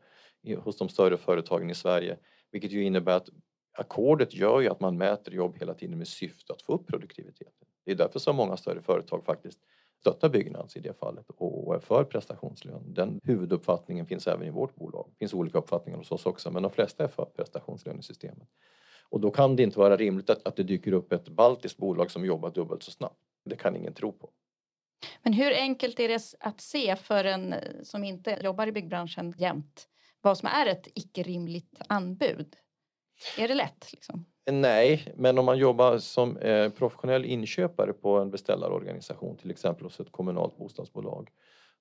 [0.57, 2.17] hos de större företagen i Sverige
[2.51, 3.29] vilket ju innebär att
[3.77, 7.67] ackordet gör ju att man mäter jobb hela tiden med syfte att få upp produktiviteten.
[7.85, 9.59] Det är därför som många större företag faktiskt
[9.99, 12.93] stöttar Byggnads i det fallet och är för prestationslön.
[12.93, 15.07] Den huvuduppfattningen finns även i vårt bolag.
[15.09, 18.47] Det finns olika uppfattningar hos oss också men de flesta är för prestationslönesystemet.
[19.09, 22.11] Och då kan det inte vara rimligt att, att det dyker upp ett baltiskt bolag
[22.11, 23.19] som jobbar dubbelt så snabbt.
[23.45, 24.29] Det kan ingen tro på.
[25.23, 29.33] Men hur enkelt är det att se för en eh, som inte jobbar i byggbranschen
[29.37, 29.87] jämt
[30.21, 32.55] vad som är ett icke-rimligt anbud?
[33.37, 33.93] Är det lätt?
[33.93, 34.25] Liksom?
[34.45, 39.83] Eh, nej, men om man jobbar som eh, professionell inköpare på en beställarorganisation, till exempel
[39.83, 41.29] hos ett kommunalt bostadsbolag,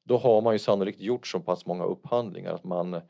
[0.04, 3.00] då har man ju sannolikt gjort så pass många upphandlingar att man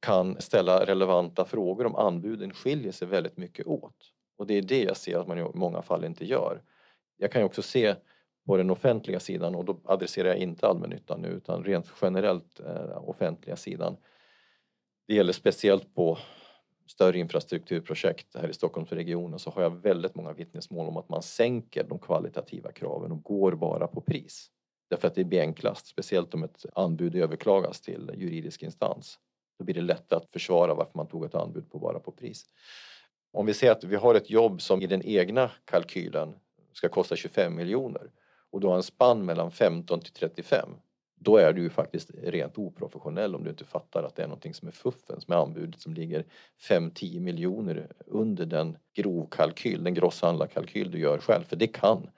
[0.00, 3.96] kan ställa relevanta frågor om anbuden skiljer sig väldigt mycket åt.
[4.38, 6.62] Och det är det jag ser att man i många fall inte gör.
[7.16, 7.94] Jag kan ju också se
[8.46, 13.08] på den offentliga sidan och då adresserar jag inte allmännyttan nu utan rent generellt eh,
[13.08, 13.96] offentliga sidan.
[15.06, 16.18] Det gäller speciellt på
[16.86, 21.84] större infrastrukturprojekt här i Stockholmsregionen så har jag väldigt många vittnesmål om att man sänker
[21.84, 24.50] de kvalitativa kraven och går bara på pris.
[24.90, 29.18] Därför att det blir enklast, speciellt om ett anbud överklagas till juridisk instans.
[29.58, 32.44] Då blir det lättare att försvara varför man tog ett anbud på bara på pris.
[33.32, 36.34] Om vi säger att vi har ett jobb som i den egna kalkylen
[36.72, 38.10] ska kosta 25 miljoner
[38.54, 40.68] och du har en spann mellan 15 till 35
[41.24, 44.54] då är du ju faktiskt rent oprofessionell om du inte fattar att det är någonting
[44.54, 46.24] som är fuffens med anbudet som ligger
[46.68, 51.44] 5-10 miljoner under den grovkalkyl, den grosshandlarkalkyl du gör själv.
[51.44, 52.10] För det kan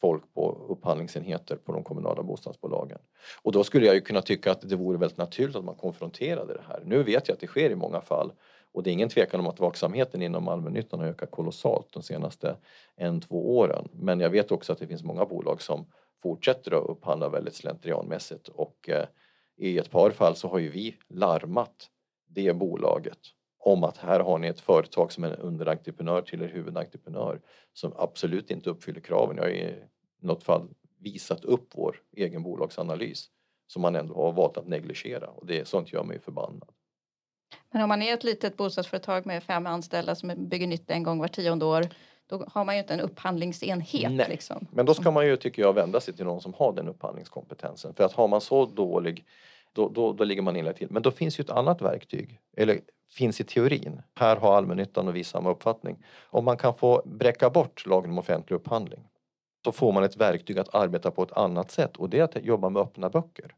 [0.00, 2.98] folk på upphandlingsenheter på de kommunala bostadsbolagen.
[3.42, 6.54] Och då skulle jag ju kunna tycka att det vore väldigt naturligt att man konfronterade
[6.54, 6.82] det här.
[6.84, 8.32] Nu vet jag att det sker i många fall
[8.72, 12.56] och det är ingen tvekan om att vaksamheten inom allmännyttan har ökat kolossalt de senaste
[12.96, 13.88] en, två åren.
[13.92, 15.86] Men jag vet också att det finns många bolag som
[16.22, 19.06] fortsätter att upphandla väldigt slentrianmässigt och eh,
[19.56, 21.90] i ett par fall så har ju vi larmat
[22.26, 23.18] det bolaget
[23.58, 27.40] om att här har ni ett företag som är underentreprenör till er huvudentreprenör
[27.72, 29.36] som absolut inte uppfyller kraven.
[29.36, 29.74] Jag har i
[30.20, 33.30] något fall visat upp vår egen bolagsanalys
[33.66, 36.68] som man ändå har valt att negligera och det sånt gör mig förbannad.
[37.70, 41.18] Men om man är ett litet bostadsföretag med fem anställda som bygger nytt en gång
[41.18, 41.88] var tionde år
[42.28, 44.12] då har man ju inte en upphandlingsenhet.
[44.12, 44.66] Nej, liksom.
[44.70, 47.94] men då ska man ju tycker jag vända sig till någon som har den upphandlingskompetensen.
[47.94, 49.24] För att har man så dålig
[49.72, 50.88] då, då, då ligger man illa till.
[50.90, 54.02] Men då finns ju ett annat verktyg, eller finns i teorin.
[54.14, 56.04] Här har allmännyttan och vi samma uppfattning.
[56.30, 59.08] Om man kan få bräcka bort lagen om offentlig upphandling
[59.64, 62.44] så får man ett verktyg att arbeta på ett annat sätt och det är att
[62.44, 63.54] jobba med öppna böcker.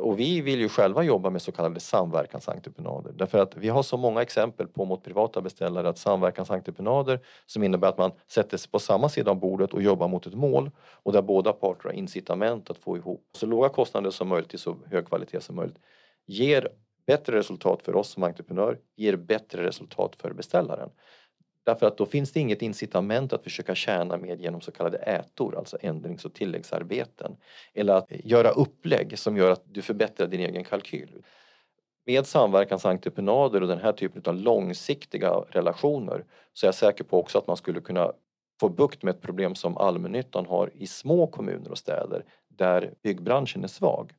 [0.00, 3.96] Och vi vill ju själva jobba med så kallade samverkansentreprenader därför att vi har så
[3.96, 8.78] många exempel på mot privata beställare att samverkansentreprenader som innebär att man sätter sig på
[8.78, 10.70] samma sida om bordet och jobbar mot ett mål
[11.02, 14.58] och där båda parter har incitament att få ihop så låga kostnader som möjligt till
[14.58, 15.78] så hög kvalitet som möjligt
[16.26, 16.68] ger
[17.06, 20.90] bättre resultat för oss som entreprenör, ger bättre resultat för beställaren.
[21.70, 25.58] Därför att då finns det inget incitament att försöka tjäna mer genom så kallade ätor,
[25.58, 27.36] alltså ändrings och tilläggsarbeten.
[27.74, 31.22] Eller att göra upplägg som gör att du förbättrar din egen kalkyl.
[32.06, 37.38] Med samverkansentreprenader och den här typen av långsiktiga relationer så är jag säker på också
[37.38, 38.12] att man skulle kunna
[38.60, 43.64] få bukt med ett problem som allmännyttan har i små kommuner och städer där byggbranschen
[43.64, 44.12] är svag.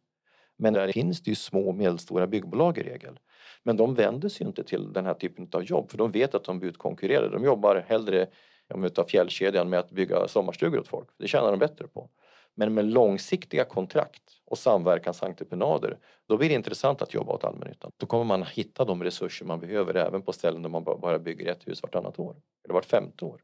[0.58, 3.20] Men där finns det ju små och medelstora byggbolag i regel.
[3.64, 6.44] Men de vänder sig inte till den här typen av jobb för de vet att
[6.44, 7.30] de blir utkonkurrerade.
[7.30, 8.28] De jobbar hellre
[8.74, 11.10] om vi tar fjällkedjan med att bygga sommarstugor åt folk.
[11.18, 12.10] Det tjänar de bättre på.
[12.56, 17.92] Men med långsiktiga kontrakt och samverkansentreprenader då blir det intressant att jobba åt allmännyttan.
[17.98, 21.52] Då kommer man hitta de resurser man behöver även på ställen där man bara bygger
[21.52, 23.42] ett hus vartannat år eller vart femte år.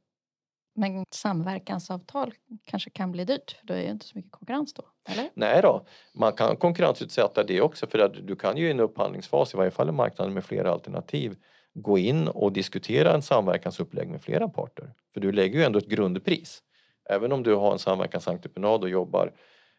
[0.79, 2.33] Men samverkansavtal
[2.65, 4.83] kanske kan bli dyrt för då är det inte så mycket konkurrens då?
[5.09, 5.29] Eller?
[5.33, 9.53] Nej då, man kan konkurrensutsätta det också för att du kan ju i en upphandlingsfas,
[9.53, 11.35] i varje fall i marknaden med flera alternativ,
[11.73, 14.93] gå in och diskutera en samverkansupplägg med flera parter.
[15.13, 16.63] För du lägger ju ändå ett grundpris.
[17.09, 19.31] Även om du har en samverkansentreprenad och jobbar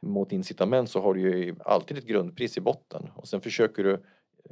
[0.03, 4.05] mot incitament så har du ju alltid ett grundpris i botten och sen försöker du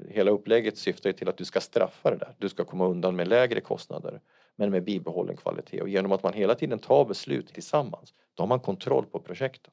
[0.09, 2.35] Hela upplägget syftar ju till att du ska straffa det där.
[2.39, 4.21] Du ska komma undan med lägre kostnader
[4.57, 8.49] men med bibehållen kvalitet och genom att man hela tiden tar beslut tillsammans då har
[8.49, 9.73] man kontroll på projektet.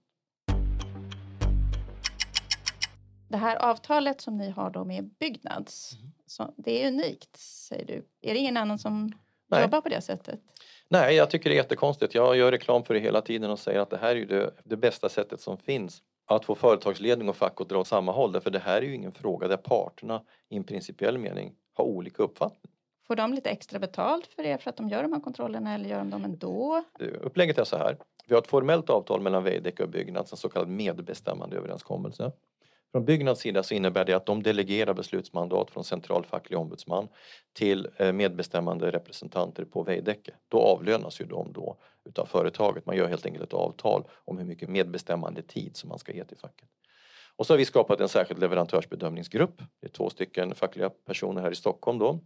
[3.28, 6.12] Det här avtalet som ni har då med Byggnads, mm.
[6.26, 8.06] så det är unikt säger du.
[8.22, 9.12] Är det ingen annan som
[9.48, 9.62] Nej.
[9.62, 10.40] jobbar på det sättet?
[10.90, 12.16] Nej, jag tycker det är jättekonstigt.
[12.16, 14.78] Jag gör reklam för det hela tiden och säger att det här är det, det
[14.78, 18.32] bästa sättet som finns att få företagsledning och fack att dra åt samma håll.
[18.32, 22.24] Därför det här är ju ingen fråga där parterna i en principiell mening har olika
[22.24, 22.73] uppfattning.
[23.08, 25.90] Får de lite extra betalt för det för att de gör de här kontrollerna eller
[25.90, 26.84] gör de dem ändå?
[27.00, 27.98] Eh, upplägget är så här.
[28.28, 32.32] Vi har ett formellt avtal mellan Veidekke och Byggnads, en så kallad medbestämmande överenskommelse.
[32.92, 37.08] Från Byggnads sida så innebär det att de delegerar beslutsmandat från central facklig ombudsman
[37.54, 40.32] till eh, medbestämmande representanter på Veidekke.
[40.48, 42.86] Då avlönas ju de då utav företaget.
[42.86, 46.24] Man gör helt enkelt ett avtal om hur mycket medbestämmande tid som man ska ge
[46.24, 46.70] till facket.
[47.36, 49.62] Och så har vi skapat en särskild leverantörsbedömningsgrupp.
[49.82, 52.20] Det är två stycken fackliga personer här i Stockholm då.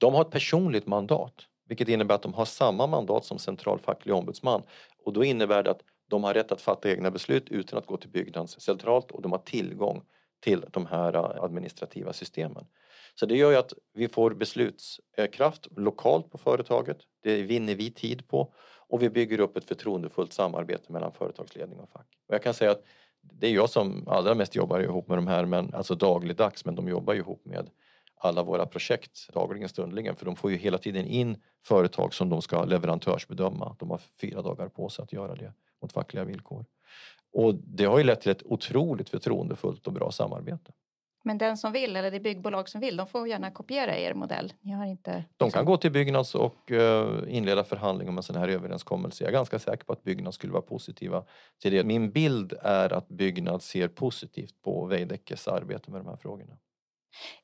[0.00, 1.34] De har ett personligt mandat,
[1.68, 4.62] vilket innebär att de har samma mandat som central facklig ombudsman.
[5.04, 7.96] Och då innebär det att de har rätt att fatta egna beslut utan att gå
[7.96, 10.02] till Byggnads centralt och de har tillgång
[10.40, 12.66] till de här eh, administrativa systemen.
[13.14, 16.98] Så det gör ju att vi får beslutskraft lokalt på företaget.
[17.22, 18.52] Det vinner vi tid på
[18.88, 22.06] och vi bygger upp ett förtroendefullt samarbete mellan företagsledning och fack.
[22.28, 22.82] Och jag kan säga att
[23.20, 26.74] det är jag som allra mest jobbar ihop med de här, men, alltså dagligdags, men
[26.74, 27.70] de jobbar ihop med
[28.20, 32.42] alla våra projekt dagligen stundligen för de får ju hela tiden in företag som de
[32.42, 33.76] ska leverantörsbedöma.
[33.78, 35.52] De har fyra dagar på sig att göra det
[35.82, 36.64] mot fackliga villkor.
[37.32, 40.72] Och det har ju lett till ett otroligt förtroendefullt och bra samarbete.
[41.22, 44.52] Men den som vill, eller det byggbolag som vill, de får gärna kopiera er modell.
[44.60, 45.24] Ni har inte...
[45.36, 49.24] De kan gå till Byggnads och uh, inleda förhandling om en sån här överenskommelse.
[49.24, 51.24] Jag är ganska säker på att Byggnads skulle vara positiva
[51.62, 51.84] till det.
[51.84, 56.58] Min bild är att Byggnads ser positivt på Veidekkes arbete med de här frågorna.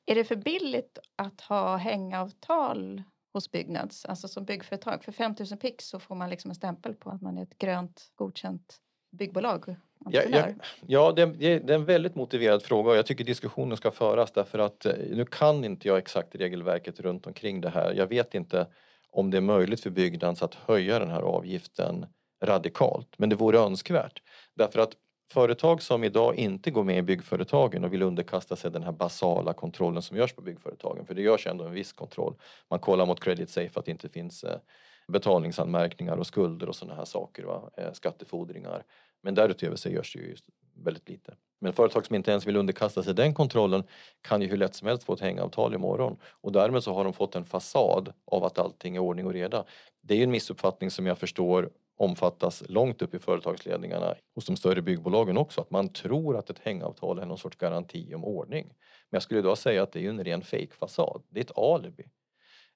[0.05, 3.03] Är det för billigt att ha hängavtal
[3.33, 5.03] hos Byggnads, alltså som byggföretag?
[5.03, 8.11] För 5000 pix så får man liksom en stämpel på att man är ett grönt
[8.15, 8.77] godkänt
[9.11, 9.75] byggbolag.
[10.09, 10.53] Ja, jag,
[10.87, 14.59] ja det, det, är en väldigt motiverad fråga och jag tycker diskussionen ska föras därför
[14.59, 17.93] att eh, nu kan inte jag exakt regelverket runt omkring det här.
[17.93, 18.67] Jag vet inte
[19.11, 22.05] om det är möjligt för Byggnads att höja den här avgiften
[22.43, 24.21] radikalt men det vore önskvärt
[24.55, 24.91] därför att
[25.31, 29.53] företag som idag inte går med i byggföretagen och vill underkasta sig den här basala
[29.53, 32.35] kontrollen som görs på byggföretagen, för det görs ändå en viss kontroll.
[32.69, 34.59] Man kollar mot Credit Safe att det inte finns eh,
[35.07, 37.69] betalningsanmärkningar och skulder och sådana här saker, va?
[37.77, 38.83] Eh, skattefordringar.
[39.21, 40.35] Men därutöver så görs det ju
[40.83, 41.35] väldigt lite.
[41.59, 43.83] Men företag som inte ens vill underkasta sig den kontrollen
[44.21, 47.13] kan ju hur lätt som helst få ett hängavtal imorgon och därmed så har de
[47.13, 49.65] fått en fasad av att allting är ordning och reda.
[50.01, 54.57] Det är ju en missuppfattning som jag förstår omfattas långt upp i företagsledningarna hos de
[54.57, 58.65] större byggbolagen också, att man tror att ett hängavtal är någon sorts garanti om ordning.
[59.09, 61.23] Men jag skulle då säga att det är en ren fejkfasad.
[61.29, 62.03] Det är ett alibi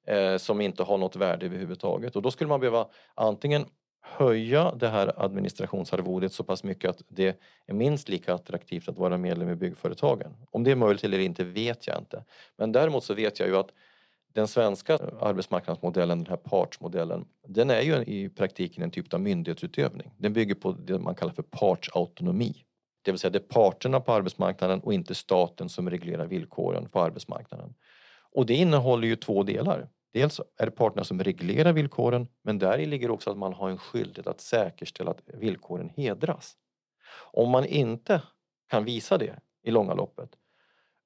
[0.07, 3.65] eh, som inte har något värde överhuvudtaget och då skulle man behöva antingen
[4.03, 9.17] höja det här administrationsarvodet så pass mycket att det är minst lika attraktivt att vara
[9.17, 10.37] medlem i byggföretagen.
[10.51, 12.23] Om det är möjligt eller inte vet jag inte.
[12.57, 13.69] Men däremot så vet jag ju att
[14.33, 20.11] den svenska arbetsmarknadsmodellen, den här partsmodellen, den är ju i praktiken en typ av myndighetsutövning.
[20.17, 22.65] Den bygger på det man kallar för partsautonomi.
[23.01, 26.99] Det vill säga det är parterna på arbetsmarknaden och inte staten som reglerar villkoren på
[26.99, 27.73] arbetsmarknaden.
[28.31, 29.89] Och det innehåller ju två delar.
[30.13, 33.69] Dels är det parterna som reglerar villkoren men där i ligger också att man har
[33.69, 36.57] en skyldighet att säkerställa att villkoren hedras.
[37.33, 38.21] Om man inte
[38.69, 40.29] kan visa det i långa loppet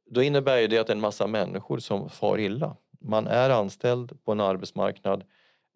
[0.05, 4.39] då innebär det att en massa människor som far illa man är anställd på en
[4.39, 5.23] arbetsmarknad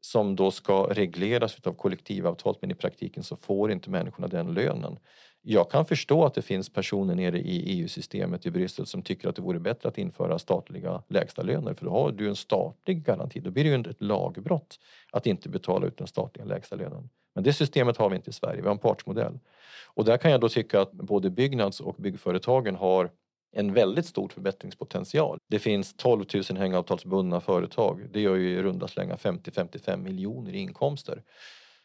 [0.02, 5.00] som då ska regleras av kollektivavtal men i praktiken så får inte människorna den lönen.
[5.42, 9.36] Jag kan förstå att det finns personer nere i EU-systemet i Bryssel som tycker att
[9.36, 13.40] det vore bättre att införa statliga lägstalöner för då har du en statlig garanti.
[13.40, 14.80] Då blir det ju ett lagbrott
[15.12, 17.10] att inte betala ut den statliga lägstalönen.
[17.36, 19.40] Men det systemet har vi inte i Sverige, vi har en partsmodell.
[19.86, 23.10] Och där kan jag då tycka att både Byggnads och byggföretagen har
[23.52, 25.40] en väldigt stor förbättringspotential.
[25.48, 28.08] Det finns 12 000 hängavtalsbundna företag.
[28.12, 31.24] Det gör ju i runda slänga 50-55 miljoner i inkomster.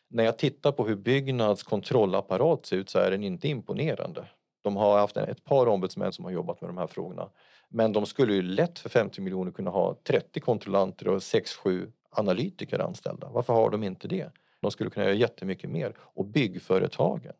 [0.08, 4.28] När jag tittar på hur Byggnads kontrollapparat ser ut så är den inte imponerande.
[4.62, 7.28] De har haft ett par ombudsmän som har jobbat med de här frågorna.
[7.68, 12.78] Men de skulle ju lätt för 50 miljoner kunna ha 30 kontrollanter och 6-7 analytiker
[12.78, 13.28] anställda.
[13.32, 14.30] Varför har de inte det?
[14.60, 15.96] De skulle kunna göra jättemycket mer.
[15.98, 17.32] Och byggföretagen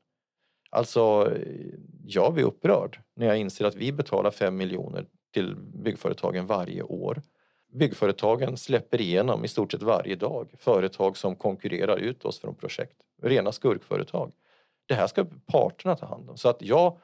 [0.74, 1.32] Alltså,
[2.04, 7.22] jag blir upprörd när jag inser att vi betalar 5 miljoner till byggföretagen varje år.
[7.72, 12.96] Byggföretagen släpper igenom i stort sett varje dag företag som konkurrerar ut oss från projekt.
[13.22, 14.32] Rena skurkföretag.
[14.86, 16.36] Det här ska parterna ta hand om.
[16.36, 16.98] Så att jag,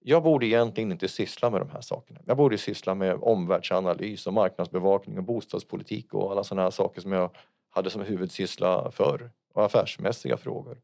[0.00, 2.20] jag borde egentligen inte syssla med de här sakerna.
[2.26, 7.12] Jag borde syssla med omvärldsanalys och marknadsbevakning och bostadspolitik och alla sådana här saker som
[7.12, 7.30] jag
[7.70, 10.78] hade som huvudsyssla förr och affärsmässiga frågor.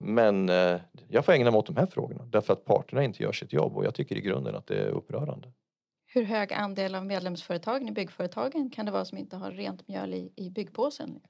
[0.00, 3.32] Men eh, jag får ägna mig åt de här frågorna därför att parterna inte gör
[3.32, 5.52] sitt jobb och jag tycker i grunden att det är upprörande.
[6.06, 10.14] Hur hög andel av medlemsföretagen i byggföretagen kan det vara som inte har rent mjöl
[10.14, 11.20] i, i byggpåsen?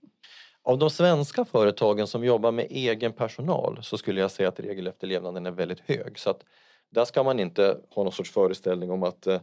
[0.62, 5.46] Av de svenska företagen som jobbar med egen personal så skulle jag säga att regelefterlevnaden
[5.46, 6.18] är väldigt hög.
[6.18, 6.42] Så att
[6.90, 9.40] där ska man inte ha någon sorts föreställning om att eh,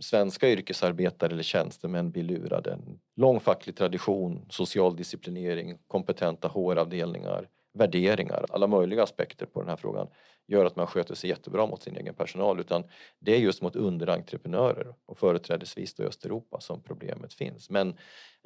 [0.00, 2.78] svenska yrkesarbetare eller tjänstemän blir lurade.
[3.16, 10.08] Lång facklig tradition, social disciplinering, kompetenta HR-avdelningar, värderingar, alla möjliga aspekter på den här frågan
[10.46, 12.84] gör att man sköter sig jättebra mot sin egen personal utan
[13.18, 17.70] det är just mot underentreprenörer och företrädesvis då i Östeuropa som problemet finns.
[17.70, 17.98] Men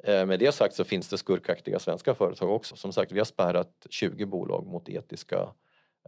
[0.03, 2.75] eh, med det sagt så finns det skurkaktiga svenska företag också.
[2.75, 5.49] Som sagt, vi har spärrat 20 bolag mot etiska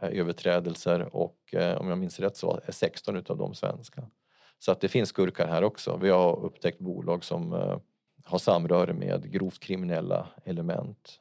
[0.02, 4.10] eh, överträdelser och eh, om jag minns rätt så är 16 utav dem svenska.
[4.60, 6.00] Så att det finns skurkar här också.
[6.02, 7.78] Vi har upptäckt bolag som eh,
[8.26, 11.20] har samröre med grovt kriminella element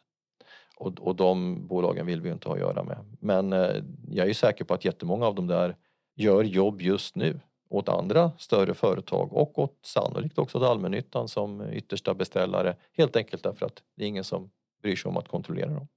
[0.83, 2.99] och, och de bolagen vill vi inte ha att göra med.
[3.21, 5.77] Men eh, jag är säker på att jättemånga av dem där
[6.15, 11.73] gör jobb just nu åt andra större företag och åt sannolikt också åt allmännyttan som
[11.73, 14.51] yttersta beställare helt enkelt därför att det är ingen som
[14.83, 15.89] bryr sig om att kontrollera dem.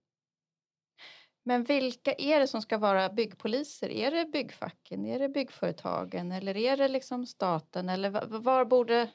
[1.43, 3.89] Men vilka är det som ska vara byggpoliser?
[3.89, 9.09] Är det byggfacken, är det byggföretagen eller är det liksom staten eller var borde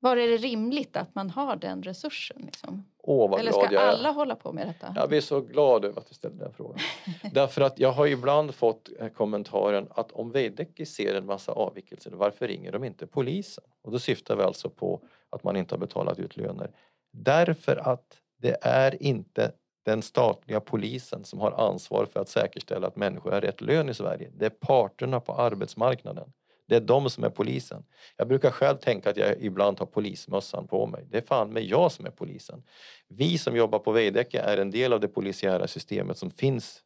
[0.00, 2.42] var är det rimligt att man har den resursen?
[2.44, 2.86] Liksom?
[3.02, 4.92] Åh, Eller ska alla hålla på med detta?
[4.96, 6.78] Jag blir så glad över att du ställde den frågan.
[7.32, 12.10] Därför att jag har ibland fått eh, kommentaren att om Veidekke ser en massa avvikelser,
[12.10, 13.64] varför ringer de inte polisen?
[13.82, 16.70] Och då syftar vi alltså på att man inte har betalat ut löner.
[17.12, 19.52] Därför att det är inte
[19.84, 23.94] den statliga polisen som har ansvar för att säkerställa att människor har rätt lön i
[23.94, 24.30] Sverige.
[24.36, 26.32] Det är parterna på arbetsmarknaden.
[26.66, 27.84] Det är de som är polisen.
[28.16, 31.06] Jag brukar själv tänka att jag ibland har polismössan på mig.
[31.10, 32.62] Det är fan med jag som är polisen.
[33.08, 36.82] Vi som jobbar på Veidekke är en del av det polisiära systemet som finns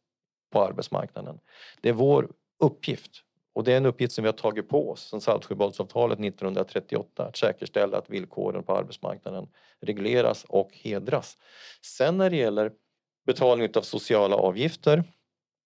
[0.51, 1.39] på arbetsmarknaden.
[1.81, 2.29] Det är vår
[2.59, 3.23] uppgift
[3.53, 7.37] och det är en uppgift som vi har tagit på oss sedan Saltsjöbadsavtalet 1938 att
[7.37, 9.47] säkerställa att villkoren på arbetsmarknaden
[9.81, 11.37] regleras och hedras.
[11.81, 12.71] Sen när det gäller
[13.25, 15.03] betalning av sociala avgifter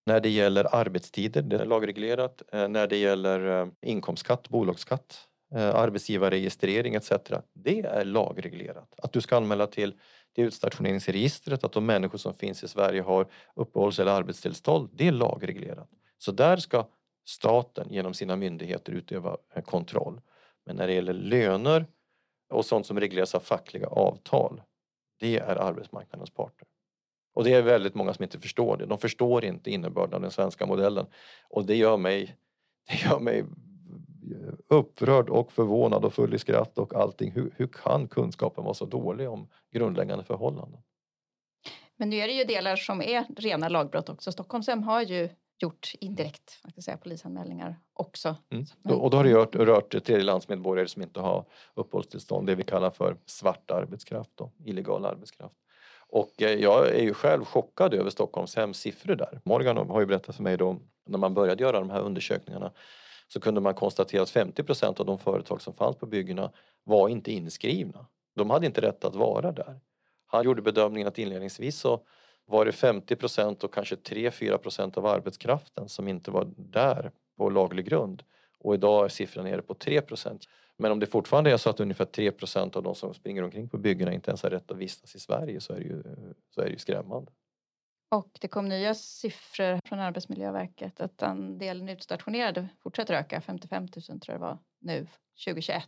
[0.06, 2.42] när det gäller arbetstider, det är lagreglerat.
[2.52, 7.12] Eh, när det gäller eh, inkomstskatt, bolagsskatt, eh, arbetsgivarregistrering etc.
[7.54, 8.94] Det är lagreglerat.
[8.98, 9.94] Att du ska anmäla till,
[10.34, 15.12] det utstationeringsregistret att de människor som finns i Sverige har uppehålls eller arbetstillstånd, det är
[15.12, 15.90] lagreglerat.
[16.18, 16.88] Så där ska
[17.26, 20.22] staten genom sina myndigheter utöva kontroll.
[20.66, 21.86] Men när det gäller löner
[22.50, 24.62] och sånt som regleras av fackliga avtal,
[25.20, 26.68] det är arbetsmarknadens parter.
[27.36, 28.86] Och det är väldigt många som inte förstår det.
[28.86, 31.06] De förstår inte innebörden av den svenska modellen.
[31.50, 32.36] Och det gör mig,
[32.88, 33.46] det gör mig
[34.68, 37.32] upprörd och förvånad och full i skratt och allting.
[37.32, 40.82] Hur, hur kan kunskapen vara så dålig om grundläggande förhållanden?
[41.98, 44.32] Men nu är det ju delar som är rena lagbrott också.
[44.32, 45.30] Stockholmshem har ju
[45.60, 48.36] gjort indirekt kan säga, polisanmälningar också.
[48.50, 48.66] Mm.
[49.02, 53.18] Och då har det rört, rört tredjelandsmedborgare som inte har uppehållstillstånd, det vi kallar för
[53.26, 55.56] svart arbetskraft, då, illegal arbetskraft.
[56.10, 59.42] Och eh, jag är ju själv chockad över Stockholmshems siffror där.
[59.44, 62.72] Morgan har ju berättat för mig då, när man började göra de här undersökningarna
[63.28, 66.52] så kunde man konstatera att 50 av de företag som fanns på byggena
[66.84, 68.06] var inte inskrivna.
[68.36, 69.80] De hade inte rätt att vara där.
[70.26, 72.00] Han gjorde bedömningen att inledningsvis så
[72.46, 73.16] var det 50
[73.66, 78.24] och kanske 3-4 av arbetskraften som inte var där på laglig grund.
[78.60, 80.02] Och idag är siffran nere på 3.
[80.78, 83.70] Men om det fortfarande är så att ungefär 3 procent av de som springer omkring
[83.70, 86.04] på byggena inte ens har rätt att vistas i Sverige så är det ju,
[86.50, 87.32] så är det ju skrämmande.
[88.10, 93.42] Och det kom nya siffror från Arbetsmiljöverket att andelen utstationerade fortsätter öka.
[93.42, 95.08] 55 000 tror jag det var nu
[95.46, 95.84] 2021.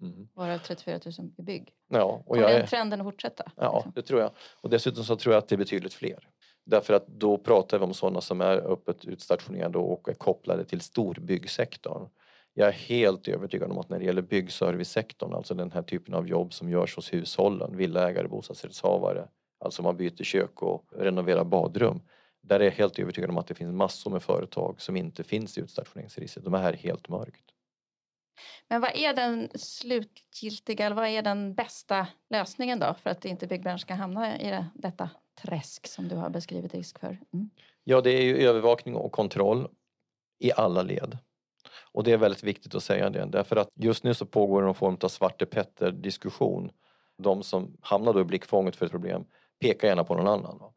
[0.00, 0.28] Mm.
[0.34, 1.74] Varav 34 000 i bygg.
[1.88, 3.52] Ja, och Kommer jag den är, trenden att fortsätta?
[3.56, 3.92] ja, liksom?
[3.94, 4.30] det tror jag.
[4.60, 6.28] Och dessutom så tror jag att det är betydligt fler.
[6.64, 10.80] Därför att då pratar vi om sådana som är öppet utstationerade och är kopplade till
[10.80, 12.08] storbyggsektorn.
[12.54, 16.28] Jag är helt övertygad om att när det gäller byggservicesektorn, alltså den här typen av
[16.28, 19.28] jobb som görs hos hushållen, villaägare, bostadsrättshavare,
[19.58, 22.02] alltså man byter kök och renoverar badrum.
[22.42, 25.58] Där är jag helt övertygad om att det finns massor med företag som inte finns
[25.58, 26.44] i utstationeringsregistret.
[26.44, 27.44] De är här helt mörkt.
[28.68, 33.46] Men vad är den slutgiltiga, eller vad är den bästa lösningen då för att inte
[33.46, 35.10] byggbranschen ska hamna i det, detta
[35.42, 37.18] träsk som du har beskrivit risk för?
[37.32, 37.50] Mm.
[37.84, 39.68] Ja, det är ju övervakning och kontroll
[40.38, 41.18] i alla led.
[41.92, 44.74] Och det är väldigt viktigt att säga det därför att just nu så pågår någon
[44.74, 46.70] form av Svarte Petter diskussion.
[47.18, 49.24] De som hamnar då i blickfånget för ett problem
[49.60, 50.58] pekar gärna på någon annan.
[50.58, 50.72] va.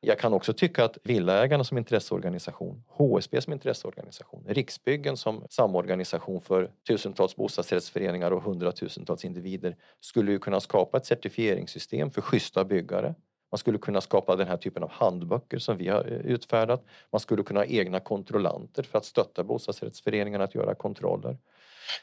[0.00, 6.70] Jag kan också tycka att Villaägarna som intresseorganisation, HSB som intresseorganisation, Riksbyggen som samorganisation för
[6.88, 13.14] tusentals bostadsrättsföreningar och hundratusentals individer skulle ju kunna skapa ett certifieringssystem för schyssta byggare.
[13.50, 16.84] Man skulle kunna skapa den här typen av handböcker som vi har eh, utfärdat.
[17.12, 21.38] Man skulle kunna ha egna kontrollanter för att stötta bostadsrättsföreningarna att göra kontroller.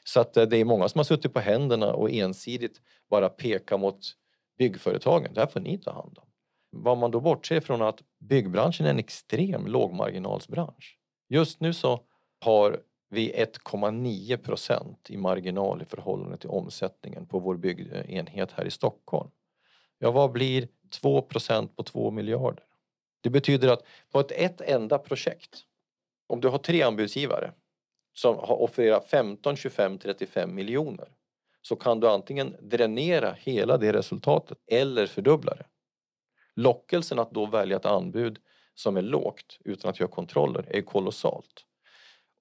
[0.04, 3.78] Så att eh, det är många som har suttit på händerna och ensidigt bara pekar
[3.78, 4.00] mot
[4.58, 5.34] byggföretagen.
[5.34, 6.28] Det här får ni ta hand om.
[6.72, 11.00] Vad man då bortser från är att byggbranschen är en extrem lågmarginalsbransch.
[11.30, 12.00] Just nu så
[12.40, 12.80] har
[13.10, 19.30] vi 1,9 procent i marginal i förhållande till omsättningen på vår byggenhet här i Stockholm.
[20.00, 22.64] Ja, vad blir 2 procent på 2 miljarder?
[23.22, 25.64] Det betyder att på ett, ett enda projekt,
[26.28, 27.52] om du har tre anbudsgivare
[28.14, 31.08] som har offererat 15, 25, 35 miljoner
[31.62, 35.66] så kan du antingen dränera hela det resultatet eller fördubbla det.
[36.56, 38.38] Lockelsen att då välja ett anbud
[38.76, 41.66] som är lågt utan att göra kontroller är kolossalt.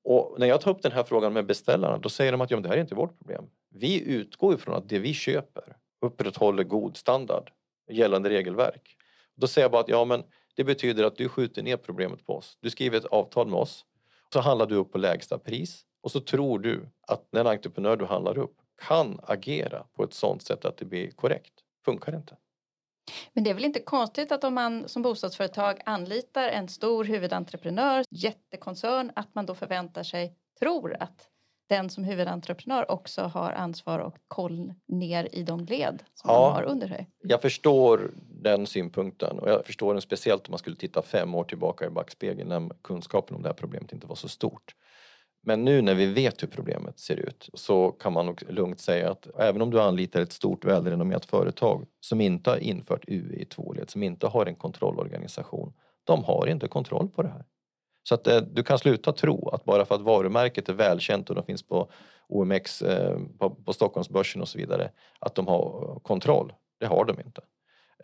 [0.04, 2.56] Och när jag tar upp den här frågan med beställarna då säger de att ja,
[2.56, 3.44] men det här är inte vårt problem.
[3.70, 7.50] Vi utgår ifrån att det vi köper upprätthåller god standard
[7.90, 8.96] gällande regelverk.
[9.36, 10.24] Då säger jag bara att ja men
[10.56, 12.58] det betyder att du skjuter ner problemet på oss.
[12.60, 13.84] Du skriver ett avtal med oss
[14.32, 18.04] så handlar du upp på lägsta pris och så tror du att den entreprenör du
[18.04, 21.52] handlar upp kan agera på ett sådant sätt att det blir korrekt.
[21.84, 22.36] Funkar inte.
[23.32, 28.04] Men det är väl inte konstigt att om man som bostadsföretag anlitar en stor huvudentreprenör,
[28.10, 31.28] jättekoncern, att man då förväntar sig, tror att
[31.76, 36.40] den som huvudentreprenör också har ansvar och koll ner i de led som Ja.
[36.40, 37.08] man har under sig.
[37.22, 38.10] Jag förstår
[38.42, 41.90] den synpunkten och jag förstår den speciellt om man skulle titta fem år tillbaka i
[41.90, 44.74] backspegeln när kunskapen om det här problemet inte var så stort.
[45.46, 49.10] Men nu när vi vet hur problemet ser ut så kan man nog lugnt säga
[49.10, 53.44] att även om du anlitar ett stort välrenommerat företag som inte har infört UE i
[53.44, 55.72] tvåled, som inte har en kontrollorganisation,
[56.04, 57.44] de har inte kontroll på det här.
[58.08, 61.36] Så att eh, du kan sluta tro att bara för att varumärket är välkänt och
[61.36, 61.90] de finns på
[62.28, 66.52] OMX, eh, på, på Stockholmsbörsen och så vidare, att de har eh, kontroll.
[66.80, 67.42] Det har de inte.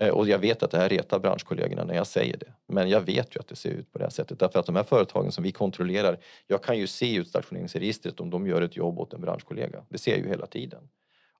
[0.00, 2.52] Eh, Och jag vet att det här retar branschkollegorna när jag säger det.
[2.68, 4.38] Men jag vet ju att det ser ut på det här sättet.
[4.38, 8.30] Därför att de här företagen som vi kontrollerar, jag kan ju se i utstationeringsregistret om
[8.30, 9.84] de gör ett jobb åt en branschkollega.
[9.88, 10.88] Det ser jag ju hela tiden.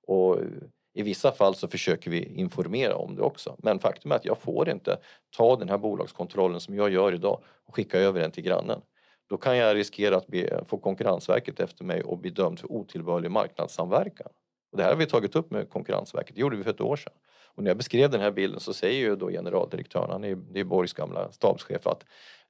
[0.07, 0.45] Och eh,
[0.93, 3.55] i vissa fall så försöker vi informera om det också.
[3.57, 4.97] Men faktum är att jag får inte
[5.37, 8.81] ta den här bolagskontrollen som jag gör idag och skicka över den till grannen.
[9.29, 13.31] Då kan jag riskera att bli, få Konkurrensverket efter mig och bli dömd för otillbörlig
[13.31, 14.27] marknadssamverkan.
[14.71, 16.95] Och det här har vi tagit upp med Konkurrensverket, det gjorde vi för ett år
[16.95, 17.13] sedan.
[17.55, 20.59] Och när jag beskrev den här bilden så säger ju då generaldirektören, han är, det
[20.59, 22.03] är Borgs gamla stabschef, att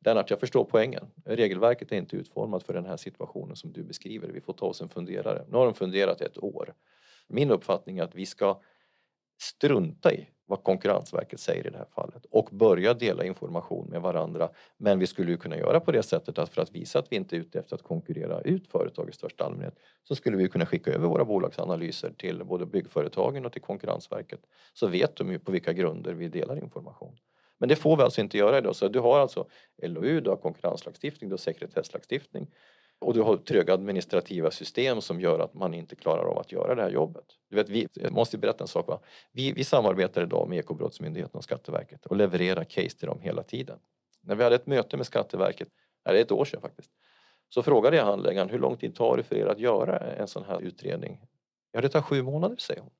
[0.05, 1.07] Lennart, jag förstår poängen.
[1.25, 4.27] Regelverket är inte utformat för den här situationen som du beskriver.
[4.27, 5.45] Vi får ta oss en funderare.
[5.49, 6.73] Nu har de funderat ett år.
[7.31, 8.61] Min uppfattning är att vi ska
[9.41, 14.49] strunta i vad Konkurrensverket säger i det här fallet och börja dela information med varandra.
[14.77, 17.15] Men vi skulle ju kunna göra på det sättet att för att visa att vi
[17.15, 20.65] inte är ute efter att konkurrera ut företag i största allmänhet så skulle vi kunna
[20.65, 24.41] skicka över våra bolagsanalyser till både byggföretagen och till Konkurrensverket
[24.73, 27.17] så vet de ju på vilka grunder vi delar information.
[27.57, 28.75] Men det får vi alltså inte göra idag.
[28.75, 29.45] Så du har alltså
[29.83, 32.47] LOU, du har konkurrenslagstiftning, du har sekretesslagstiftning
[33.01, 36.75] och du har tröga administrativa system som gör att man inte klarar av att göra
[36.75, 37.25] det här jobbet.
[37.49, 38.87] Du vet, vi, jag måste berätta en sak.
[38.87, 38.99] Va?
[39.31, 43.79] Vi, vi samarbetar idag med Ekobrottsmyndigheten och Skatteverket och levererar case till dem hela tiden.
[44.21, 45.67] När vi hade ett möte med Skatteverket,
[46.03, 46.91] det är ett år sedan faktiskt,
[47.49, 50.43] så frågade jag handläggaren hur lång tid tar det för er att göra en sån
[50.43, 51.21] här utredning?
[51.71, 52.91] Ja, det tar sju månader, säger hon.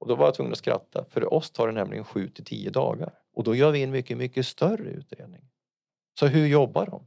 [0.00, 2.70] Och då var jag tvungen att skratta, för oss tar det nämligen sju till tio
[2.70, 3.14] dagar.
[3.34, 5.48] Och då gör vi en mycket, mycket större utredning.
[6.18, 7.06] Så hur jobbar de?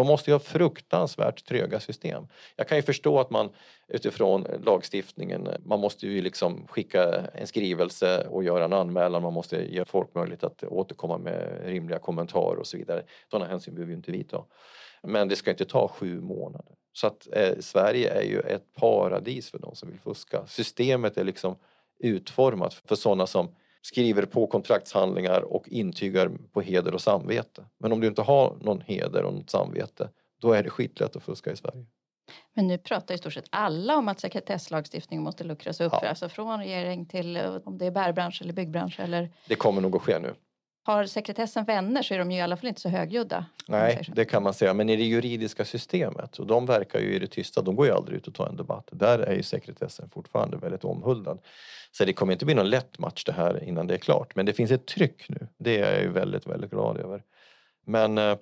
[0.00, 2.26] De måste ju ha fruktansvärt tröga system.
[2.56, 3.50] Jag kan ju förstå att man
[3.88, 9.74] utifrån lagstiftningen, man måste ju liksom skicka en skrivelse och göra en anmälan, man måste
[9.74, 13.02] ge folk möjlighet att återkomma med rimliga kommentarer och så vidare.
[13.30, 14.44] Sådana hänsyn behöver vi inte vidta.
[15.02, 16.74] Men det ska inte ta sju månader.
[16.92, 20.46] Så att eh, Sverige är ju ett paradis för de som vill fuska.
[20.46, 21.56] Systemet är liksom
[21.98, 27.64] utformat för sådana som skriver på kontraktshandlingar och intygar på heder och samvete.
[27.78, 30.08] Men om du inte har någon heder och något samvete,
[30.40, 31.86] då är det skitlätt att fuska i Sverige.
[32.54, 35.92] Men nu pratar i stort sett alla om att sekretesslagstiftningen måste luckras upp.
[35.92, 36.08] Ja.
[36.08, 39.00] Alltså från regering till eh, om det är bärbransch eller byggbransch.
[39.00, 40.34] Eller Det kommer nog att ske nu.
[40.82, 43.44] Har sekretessen vänner så är de ju i alla fall inte så högljudda.
[43.68, 44.74] Nej, det kan man säga.
[44.74, 47.92] Men i det juridiska systemet, och de verkar ju i det tysta, de går ju
[47.92, 48.88] aldrig ut och tar en debatt.
[48.92, 51.38] Där är ju sekretessen fortfarande väldigt omhuldad.
[51.92, 54.34] Så det kommer inte bli någon lätt match det här innan det är klart.
[54.36, 55.48] Men det finns ett tryck nu.
[55.58, 57.22] Det är jag ju väldigt, väldigt glad över.
[57.86, 58.36] Men eh,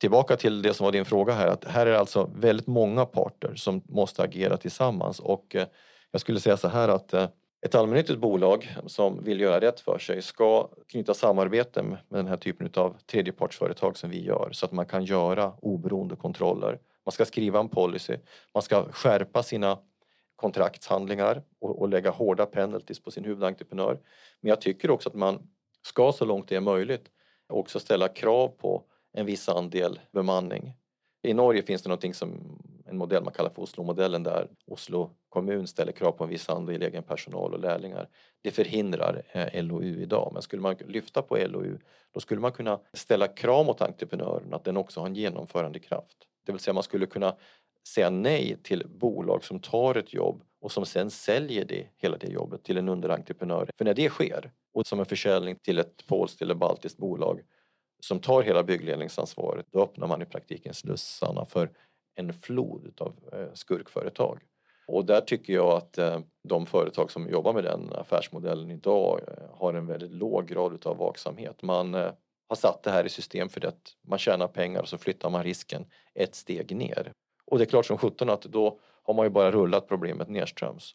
[0.00, 1.46] tillbaka till det som var din fråga här.
[1.46, 5.20] Att här är det alltså väldigt många parter som måste agera tillsammans.
[5.20, 5.66] Och eh,
[6.10, 7.28] jag skulle säga så här att eh,
[7.64, 12.36] ett allmännyttigt bolag som vill göra rätt för sig ska knyta samarbete med den här
[12.36, 16.78] typen av tredjepartsföretag som vi gör så att man kan göra oberoende kontroller.
[17.04, 18.16] Man ska skriva en policy,
[18.54, 19.78] man ska skärpa sina
[20.36, 23.98] kontraktshandlingar och, och lägga hårda penalties på sin huvudentreprenör.
[24.40, 25.48] Men jag tycker också att man
[25.82, 27.10] ska så långt det är möjligt
[27.48, 30.72] också ställa krav på en viss andel bemanning.
[31.22, 32.58] I Norge finns det någonting som
[32.94, 36.82] en modell man kallar för Oslo-modellen där Oslo kommun ställer krav på en viss andel
[36.82, 38.08] egen personal och lärlingar.
[38.42, 41.78] Det förhindrar eh, LOU idag men skulle man lyfta på LOU
[42.14, 46.16] då skulle man kunna ställa krav mot entreprenören att den också har en genomförande kraft.
[46.46, 47.36] Det vill säga man skulle kunna
[47.88, 52.26] säga nej till bolag som tar ett jobb och som sen säljer det, hela det
[52.26, 53.70] jobbet till en underentreprenör.
[53.78, 57.40] För när det sker, och som en försäljning till ett polskt eller baltiskt bolag
[58.00, 61.70] som tar hela byggledningsansvaret, då öppnar man i praktiken slussarna för
[62.14, 64.40] en flod av eh, skurkföretag.
[64.86, 69.56] Och där tycker jag att eh, de företag som jobbar med den affärsmodellen idag eh,
[69.58, 71.62] har en väldigt låg grad av vaksamhet.
[71.62, 71.94] Man
[72.48, 75.42] har satt det här i system för att man tjänar pengar och så flyttar man
[75.44, 77.12] risken ett steg ner.
[77.46, 80.94] Och det är klart som sjutton att då har man ju bara rullat problemet nedströms.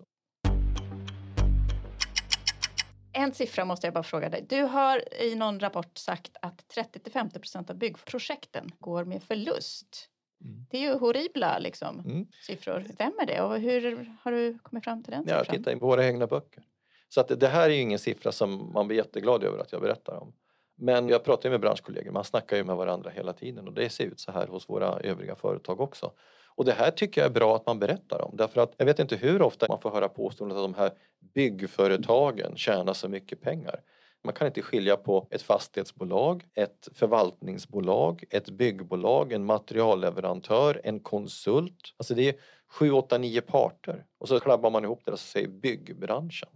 [3.13, 4.45] En siffra måste jag bara fråga dig.
[4.49, 10.09] Du har i någon rapport sagt att 30 50 procent av byggprojekten går med förlust.
[10.41, 10.65] Mm.
[10.69, 12.27] Det är ju horribla liksom, Mm.
[12.47, 12.83] siffror.
[12.97, 15.45] Vem är det och hur har du kommit fram till den siffran?
[15.57, 16.63] titta i våra egna böcker.
[17.09, 19.81] Så att det- här är ju ingen siffra som man blir jätteglad över att jag
[19.81, 20.33] berättar om.
[20.81, 24.03] Men jag pratar med branschkollegor, man snackar ju med varandra hela tiden och det ser
[24.05, 26.11] ut så här hos våra övriga företag också.
[26.55, 28.99] Och det här tycker jag är bra att man berättar om därför att jag vet
[28.99, 30.91] inte hur ofta man får höra påståendet att de här
[31.33, 33.79] byggföretagen tjänar så mycket pengar.
[34.23, 41.93] Man kan inte skilja på ett fastighetsbolag, ett förvaltningsbolag, ett byggbolag, en materialleverantör, en konsult.
[41.97, 42.35] Alltså det är
[42.67, 46.49] sju, åtta, nio parter och så klabbar man ihop det och säger byggbranschen.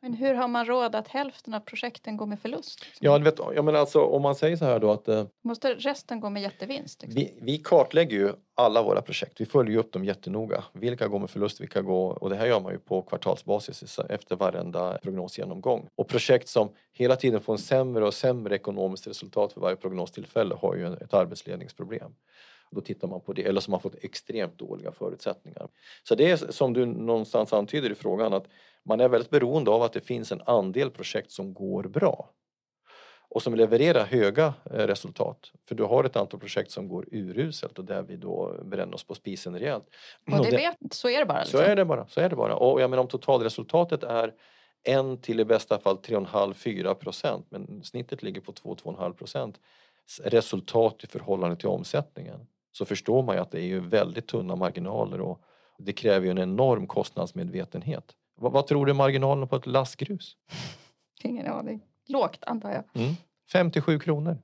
[0.00, 2.80] Men hur har man råd att hälften av projekten går med förlust?
[2.84, 3.06] Liksom?
[3.06, 5.08] Ja, du vet, jag menar alltså, om man säger så här då att...
[5.08, 7.02] Eh, Måste resten gå med jättevinst?
[7.02, 7.20] Liksom?
[7.20, 9.40] Vi, vi kartlägger ju alla våra projekt.
[9.40, 10.64] Vi följer upp dem jättenoga.
[10.72, 12.22] Vilka går med förlust, vilka går...
[12.22, 15.88] Och det här gör man ju på kvartalsbasis efter varenda prognosgenomgång.
[15.96, 20.54] Och projekt som hela tiden får en sämre och sämre ekonomiskt resultat för varje prognostillfälle
[20.54, 22.12] har ju ett arbetsledningsproblem.
[22.70, 25.68] Då tittar man på det, eller som har fått extremt dåliga förutsättningar.
[26.02, 28.46] Så det är som du någonstans antyder i frågan att
[28.84, 32.30] man är väldigt beroende av att det finns en andel projekt som går bra
[33.30, 35.52] och som levererar höga eh, resultat.
[35.68, 39.04] För du har ett antal projekt som går uruselt och där vi då bränner oss
[39.04, 39.84] på spisen rejält.
[40.32, 41.38] Och det, vet, så är det bara?
[41.38, 41.60] Liksom.
[41.60, 42.06] Så är det bara.
[42.06, 42.54] Så är det bara.
[42.54, 44.34] Och jag menar om totalresultatet är
[44.82, 49.60] en till i bästa fall 3,5-4 procent men snittet ligger på 2-2,5 procent
[50.22, 52.46] resultat i förhållande till omsättningen
[52.78, 55.40] så förstår man ju att det är ju väldigt tunna marginaler och
[55.78, 58.16] det kräver ju en enorm kostnadsmedvetenhet.
[58.34, 60.36] Vad, vad tror du är marginalen på ett lastgrus?
[61.22, 61.84] Ingen aning.
[62.06, 63.02] Lågt antar jag.
[63.02, 63.14] Mm.
[63.52, 64.38] 57 kronor.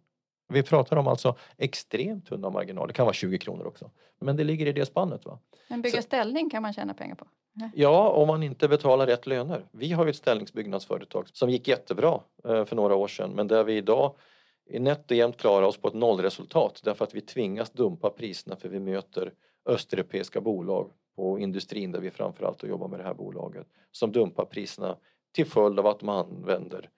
[0.48, 2.86] Vi pratar om alltså extremt tunna marginaler.
[2.86, 3.90] Det kan vara 20 kronor också.
[4.20, 5.24] Men det ligger i det spannet.
[5.24, 5.38] Va?
[5.68, 7.26] Men bygga Så, ställning kan man tjäna pengar på?
[7.74, 9.64] Ja, om man inte betalar rätt löner.
[9.70, 13.64] Vi har ju ett ställningsbyggnadsföretag som gick jättebra eh, för några år sedan men där
[13.64, 14.14] vi idag
[14.66, 18.68] nätt och jämnt klarar oss på ett nollresultat därför att vi tvingas dumpa priserna för
[18.68, 19.32] vi möter
[19.66, 24.96] östeuropeiska bolag på industrin där vi framförallt jobbar med det här bolaget som dumpar priserna
[25.32, 26.90] till följd av att man använder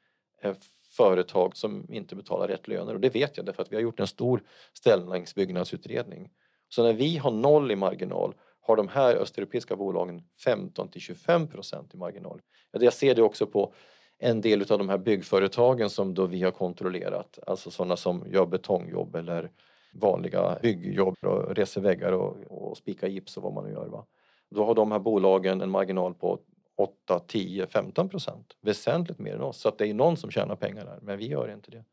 [0.42, 0.54] eh,
[0.90, 4.00] företag som inte betalar rätt löner och det vet jag därför att vi har gjort
[4.00, 4.42] en stor
[4.72, 6.30] ställningsbyggnadsutredning.
[6.68, 11.48] Så när vi har noll i marginal har de här östeuropeiska bolagen 15 till 25
[11.48, 12.40] procent i marginal.
[12.70, 13.74] Jag ser det också på
[14.18, 18.46] en del av de här byggföretagen som då vi har kontrollerat, alltså sådana som gör
[18.46, 19.50] betongjobb eller
[19.92, 23.86] vanliga byggjobb och reser väggar och, och spikar gips och vad man nu gör.
[23.86, 24.06] Va?
[24.50, 26.38] Då har de här bolagen en marginal på
[26.76, 28.56] 8, 10, 15 procent.
[28.60, 29.60] Väsentligt mer än oss.
[29.60, 31.84] Så att det är någon som tjänar pengar där, men vi gör inte det.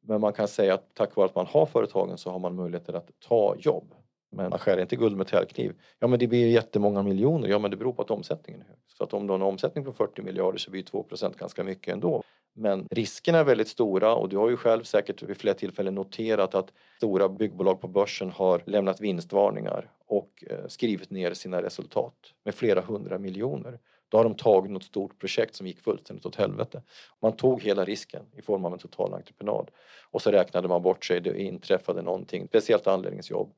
[0.00, 2.92] Men man kan säga att tack vare att man har företagen så har man möjligheter
[2.92, 3.94] att ta jobb.
[4.36, 5.74] Men man skär inte guld med täljkniv.
[5.98, 7.48] Ja men det blir jättemånga miljoner.
[7.48, 8.76] Ja men det beror på att omsättningen är hög.
[8.86, 11.92] Så att om du har en omsättning på 40 miljarder så blir 2% ganska mycket
[11.94, 12.22] ändå.
[12.54, 16.54] Men riskerna är väldigt stora och du har ju själv säkert vid flera tillfällen noterat
[16.54, 22.14] att stora byggbolag på börsen har lämnat vinstvarningar och eh, skrivit ner sina resultat
[22.44, 23.78] med flera hundra miljoner.
[24.08, 26.82] Då har de tagit något stort projekt som gick fullständigt åt helvete.
[27.22, 29.70] Man tog hela risken i form av en total entreprenad
[30.10, 33.52] och så räknade man bort sig, det inträffade någonting, speciellt anläggningsjobb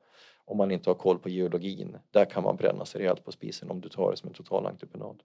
[0.49, 1.97] om man inte har koll på geologin.
[2.11, 4.65] Där kan man bränna sig rejält på spisen om du tar det som en total
[4.65, 5.23] entreprenad.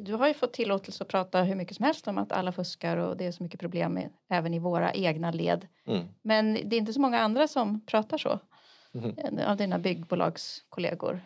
[0.00, 2.96] Du har ju fått tillåtelse att prata hur mycket som helst om att alla fuskar
[2.96, 5.66] och det är så mycket problem med, även i våra egna led.
[5.86, 6.04] Mm.
[6.22, 8.38] Men det är inte så många andra som pratar så
[8.94, 9.38] mm.
[9.46, 11.20] av dina byggbolagskollegor.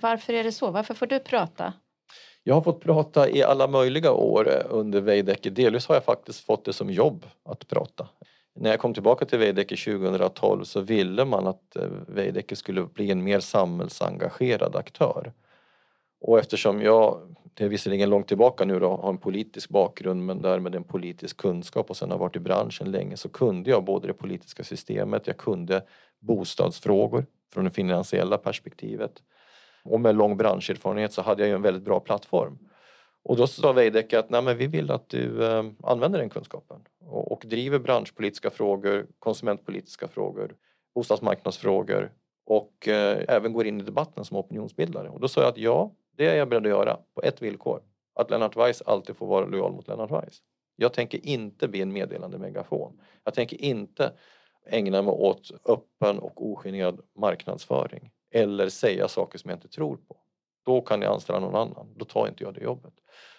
[0.00, 0.70] Varför är det så?
[0.70, 1.72] Varför får du prata?
[2.42, 5.50] Jag har fått prata i alla möjliga år under Veidekke.
[5.50, 8.08] Delvis har jag faktiskt fått det som jobb att prata.
[8.54, 13.10] När jag kom tillbaka till Veidekke 2012 så ville man att eh, Veidekke skulle bli
[13.10, 15.32] en mer samhällsengagerad aktör.
[16.20, 20.42] Och eftersom jag, det är visserligen långt tillbaka nu då, har en politisk bakgrund men
[20.42, 24.06] därmed en politisk kunskap och sen har varit i branschen länge så kunde jag både
[24.06, 25.82] det politiska systemet, jag kunde
[26.20, 29.12] bostadsfrågor från det finansiella perspektivet.
[29.84, 32.58] Och med lång branscherfarenhet så hade jag ju en väldigt bra plattform.
[33.24, 36.80] Och då sa Veidekke att Nej, men vi vill att du eh, använder den kunskapen
[37.06, 40.56] och, och, driver branschpolitiska frågor, konsumentpolitiska frågor,
[40.94, 42.12] bostadsmarknadsfrågor
[42.46, 45.08] och eh, även går in i debatten som opinionsbildare.
[45.08, 47.82] Och då sa jag att ja, det är jag beredd att göra på ett villkor.
[48.14, 50.42] Att Lennart Weiss alltid får vara lojal mot Lennart Weiss.
[50.76, 53.00] Jag tänker inte bli en meddelande megafon.
[53.24, 54.12] Jag tänker inte
[54.66, 60.21] ägna mig åt öppen och ogenerad marknadsföring eller säga saker som jag inte tror på.
[60.64, 61.94] Då kan jag anställa någon annan.
[61.96, 62.92] Då tar inte jag det jobbet.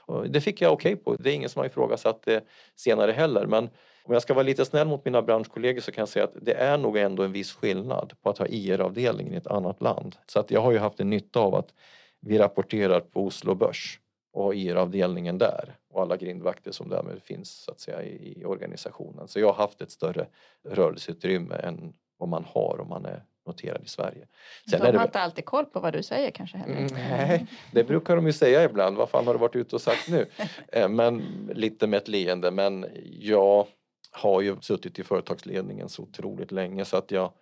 [0.05, 1.15] Och det fick jag okej okay på.
[1.23, 2.43] Det är ingen som har ifrågasatt det
[2.75, 3.45] senare heller.
[3.45, 3.69] Men
[4.03, 6.53] om jag ska vara lite snäll mot mina branschkollegor så kan jag säga att det
[6.53, 10.15] är nog ändå en viss skillnad på att ha IR-avdelningen i ett annat land.
[10.27, 11.73] Så att jag har ju haft en nytta av att
[12.19, 13.99] vi rapporterar på Oslo Börs
[14.33, 19.27] och har IR-avdelningen där och alla grindvakter som därmed finns så att säga i organisationen.
[19.27, 20.27] Så jag har haft ett större
[20.69, 24.27] rörelseutrymme än vad man har om man är noterad i Sverige.
[24.69, 25.03] Sen de har det...
[25.03, 26.77] inte alltid koll på vad du säger kanske heller?
[26.77, 28.97] Mm, nej, det brukar de ju säga ibland.
[28.97, 30.25] Vad fan har du varit ute och sagt nu?
[30.67, 31.23] Eh, men
[31.53, 32.51] lite med ett leende.
[32.51, 33.67] Men jag
[34.11, 37.33] har ju suttit i företagsledningen så otroligt länge så att jag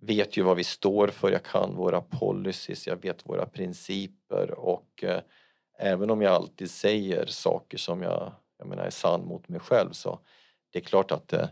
[0.00, 5.04] vet ju vad vi står för, jag kan våra policies, jag vet våra principer och
[5.04, 5.20] eh,
[5.78, 9.92] även om jag alltid säger saker som jag, jag menar, är sann mot mig själv
[9.92, 10.20] så
[10.72, 11.48] det är klart att eh,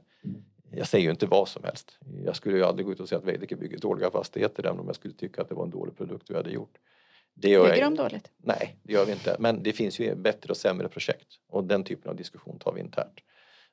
[0.70, 1.98] jag säger ju inte vad som helst.
[2.24, 4.86] Jag skulle ju aldrig gå ut och säga att Veidekke bygger dåliga fastigheter även om
[4.86, 6.78] jag skulle tycka att det var en dålig produkt vi hade gjort.
[7.34, 8.30] Det gör Bygger de dåligt?
[8.36, 9.36] Nej, det gör vi inte.
[9.38, 12.80] Men det finns ju bättre och sämre projekt och den typen av diskussion tar vi
[12.80, 13.20] internt.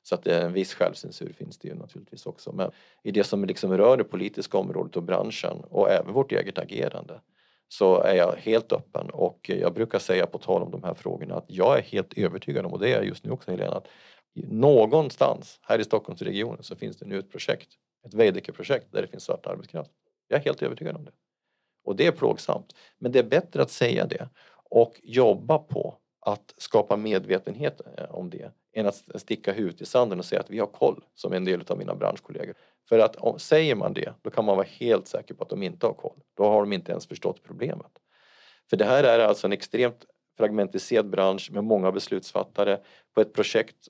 [0.02, 2.52] Så att en viss självcensur finns det ju naturligtvis också.
[2.52, 2.70] Men
[3.02, 7.20] i det som liksom rör det politiska området och branschen och även vårt eget agerande
[7.68, 11.34] så är jag helt öppen och jag brukar säga på tal om de här frågorna
[11.34, 13.88] att jag är helt övertygad om, och det är jag just nu också Helena, att
[14.34, 17.68] någonstans här i Stockholmsregionen så finns det nu ett projekt,
[18.06, 19.90] ett Veidekke-projekt där det finns svart arbetskraft.
[20.28, 21.12] Jag är helt övertygad om det.
[21.84, 22.74] Och det är plågsamt.
[22.98, 24.28] Men det är bättre att säga det
[24.70, 30.18] och jobba på att skapa medvetenhet eh, om det än att sticka huvudet i sanden
[30.18, 32.54] och säga att vi har koll som en del av mina branschkollegor.
[32.88, 35.62] För att om, säger man det, då kan man vara helt säker på att de
[35.62, 36.20] inte har koll.
[36.36, 37.92] Då har de inte ens förstått problemet.
[38.70, 40.04] För det här är alltså en extremt
[40.38, 42.80] fragmentiserad bransch med många beslutsfattare.
[43.14, 43.88] På ett projekt,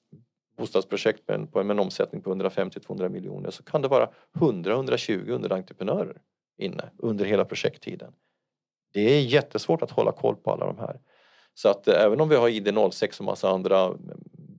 [0.57, 6.17] bostadsprojekt med en, med en omsättning på 150-200 miljoner så kan det vara 100-120 underentreprenörer
[6.57, 8.13] inne under hela projekttiden.
[8.93, 11.01] Det är jättesvårt att hålla koll på alla de här.
[11.55, 13.99] Så att eh, även om vi har ID06 och massa andra mm,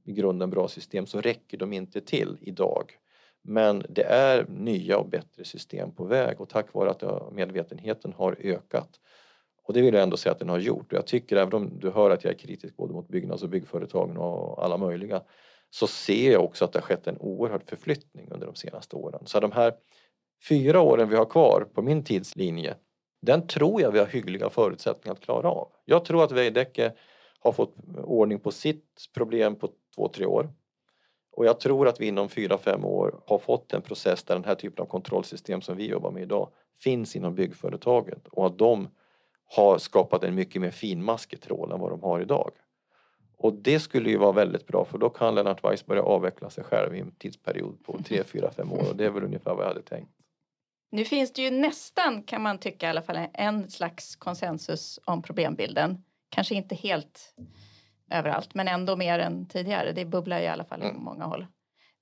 [0.06, 2.92] i grunden bra system så räcker de inte till idag.
[3.42, 8.38] Men det är nya och bättre system på väg och tack vare att medvetenheten har
[8.40, 9.00] ökat
[9.68, 10.92] och det vill jag ändå säga att den har gjort.
[10.92, 13.50] Och jag tycker, även om du hör att jag är kritisk både mot byggnads och
[13.50, 15.22] byggföretagen och alla möjliga,
[15.70, 19.22] så ser jag också att det har skett en oerhörd förflyttning under de senaste åren.
[19.26, 19.74] Så de här
[20.50, 22.76] fyra åren vi har kvar på min tidslinje,
[23.22, 25.72] den tror jag vi har hyggliga förutsättningar att klara av.
[25.86, 26.94] Jag tror att Veidekke
[27.40, 30.50] har fått ordning på sitt problem på två, tre år.
[31.32, 34.44] Och jag tror att vi inom fyra, fem år har fått en process där den
[34.44, 36.50] här typen av kontrollsystem som vi jobbar med idag
[36.84, 38.88] finns inom byggföretaget och att de
[39.56, 42.52] har skapat en mycket mer finmaskig tråd än vad de har idag.
[43.46, 46.64] Och det skulle ju vara väldigt bra för då kan Lennart Weiss börja avveckla sig
[46.64, 49.64] själv i en tidsperiod på tre, fyra, fem år och det är väl ungefär vad
[49.64, 50.12] jag hade tänkt.
[50.92, 55.22] Nu finns det ju nästan, kan man tycka i alla fall, en slags konsensus om
[55.22, 56.04] problembilden.
[56.30, 57.36] Kanske inte helt
[58.12, 59.92] överallt, men ändå mer än tidigare.
[59.92, 60.96] Det bubblar i alla fall mm.
[60.96, 61.46] på många håll.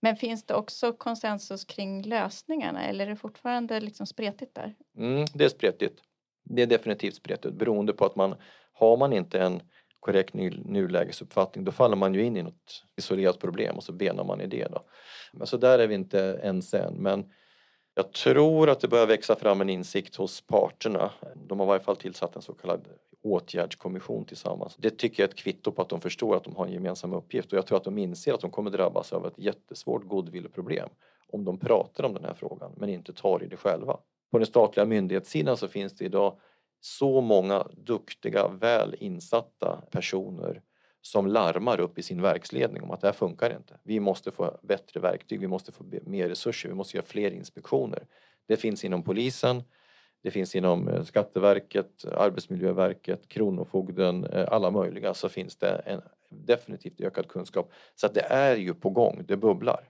[0.02, 4.76] Men finns det också konsensus kring lösningarna eller är det fortfarande liksom spretigt där?
[4.98, 6.00] Mm, det är spretigt.
[6.44, 8.36] Det är definitivt spretigt beroende på att man
[8.74, 9.62] har man inte en
[10.04, 14.42] korrekt nulägesuppfattning då faller man ju in i något isolerat problem och så benar man
[14.42, 14.68] i det.
[14.72, 14.82] Då.
[15.34, 17.26] Men så där är vi inte ens än men
[17.96, 21.12] jag tror att det börjar växa fram en insikt hos parterna.
[21.36, 22.88] De har i varje fall tillsatt en så kallad
[23.24, 24.76] åtgärdskommission tillsammans.
[24.78, 27.14] Det tycker jag är ett kvitto på att de förstår att de har en gemensam
[27.14, 30.90] uppgift och jag tror att de inser att de kommer drabbas av ett jättesvårt goodwillproblem
[31.32, 33.98] om de pratar om den här frågan men inte tar i det själva.
[34.32, 36.40] På den statliga myndighetssidan så finns det idag
[36.86, 40.62] så många duktiga, väl insatta personer
[41.02, 43.78] som larmar upp i sin verksledning om att det här funkar inte.
[43.84, 48.08] Vi måste få bättre verktyg, vi måste få mer resurser, vi måste göra fler inspektioner.
[48.48, 49.64] Det finns inom polisen,
[50.22, 57.02] det finns inom eh, Skatteverket, Arbetsmiljöverket, Kronofogden, eh, alla möjliga så finns det en definitivt
[57.02, 57.72] ökad kunskap.
[57.96, 59.90] Så att det är ju på gång, det bubblar.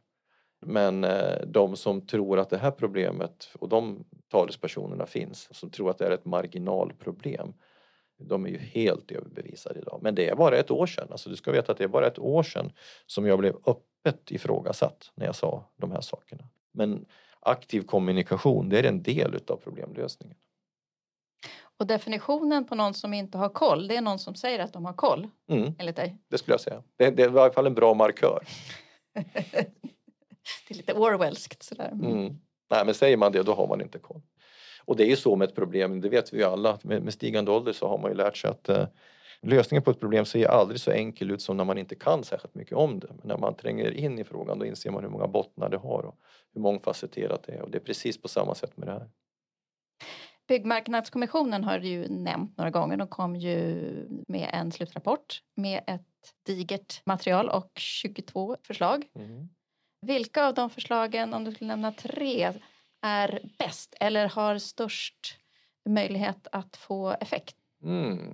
[0.66, 5.90] Men eh, de som tror att det här problemet, och de talespersonerna finns, som tror
[5.90, 7.54] att det är ett marginalproblem,
[8.18, 10.00] de är ju helt överbevisade idag.
[10.02, 12.08] Men det är bara ett år sedan, alltså du ska veta att det är bara
[12.08, 12.72] ett år sedan
[13.06, 16.44] som jag blev öppet ifrågasatt när jag sa de här sakerna.
[16.72, 17.06] Men
[17.40, 20.38] aktiv kommunikation, det är en del utav problemlösningen.
[21.78, 24.86] Och definitionen på någon som inte har koll, det är någon som säger att de
[24.86, 25.28] har koll?
[25.50, 25.76] Mm.
[25.80, 26.18] Enligt dig?
[26.30, 26.84] Det skulle jag säga.
[26.96, 28.44] Det, det är i varje fall en bra markör.
[30.68, 31.90] det är lite Orwellskt sådär.
[31.92, 32.40] Mm.
[32.70, 34.22] Nej men säger man det då har man inte koll.
[34.86, 37.14] Och det är ju så med ett problem, det vet vi ju alla, med, med
[37.14, 38.88] stigande ålder så har man ju lärt sig att eh,
[39.42, 42.56] lösningen på ett problem ser aldrig så enkel ut som när man inte kan särskilt
[42.56, 43.08] mycket om det.
[43.08, 46.04] Men när man tränger in i frågan då inser man hur många bottnar det har
[46.04, 46.16] och
[46.54, 49.10] hur mångfacetterat det är och det är precis på samma sätt med det här.
[50.48, 52.98] Byggmarknadskommissionen har du ju nämnt några gånger.
[52.98, 53.76] De kom ju
[54.28, 56.02] med en slutrapport med ett
[56.46, 59.06] digert material och 22 förslag.
[59.16, 59.50] Mm.
[60.04, 62.54] Vilka av de förslagen, om du skulle nämna tre,
[63.02, 65.38] är bäst eller har störst
[65.90, 67.56] möjlighet att få effekt?
[67.84, 68.34] Mm,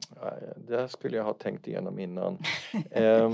[0.57, 2.38] det skulle jag ha tänkt igenom innan.
[2.91, 3.32] eh,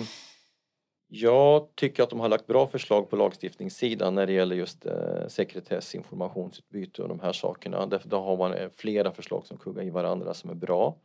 [1.07, 5.27] jag tycker att de har lagt bra förslag på lagstiftningssidan när det gäller just eh,
[5.27, 7.85] sekretess, informationsutbyte och de här sakerna.
[7.85, 10.95] Därför då har man eh, flera förslag som kuggar i varandra som är bra.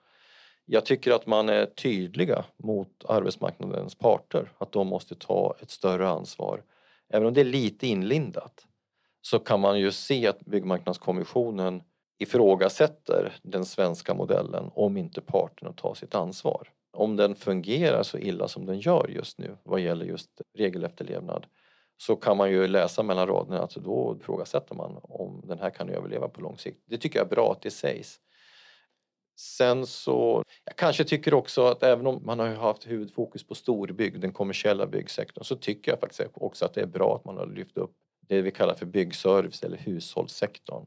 [0.65, 6.09] Jag tycker att man är tydliga mot arbetsmarknadens parter att de måste ta ett större
[6.09, 6.63] ansvar.
[7.11, 8.67] Även om det är lite inlindat
[9.23, 11.83] så kan man ju se att Byggmarknadskommissionen
[12.19, 16.69] ifrågasätter den svenska modellen om inte parterna tar sitt ansvar.
[16.93, 21.47] Om den fungerar så illa som den gör just nu vad gäller just regelefterlevnad
[21.97, 25.89] så kan man ju läsa mellan raderna att då ifrågasätter man om den här kan
[25.89, 26.83] överleva på lång sikt.
[26.87, 28.21] Det tycker jag är bra att det sägs.
[29.41, 34.21] Sen så, jag kanske tycker också att även om man har haft huvudfokus på storbygg,
[34.21, 37.47] den kommersiella byggsektorn, så tycker jag faktiskt också att det är bra att man har
[37.47, 37.93] lyft upp
[38.29, 40.87] det vi kallar för byggservice eller hushållssektorn.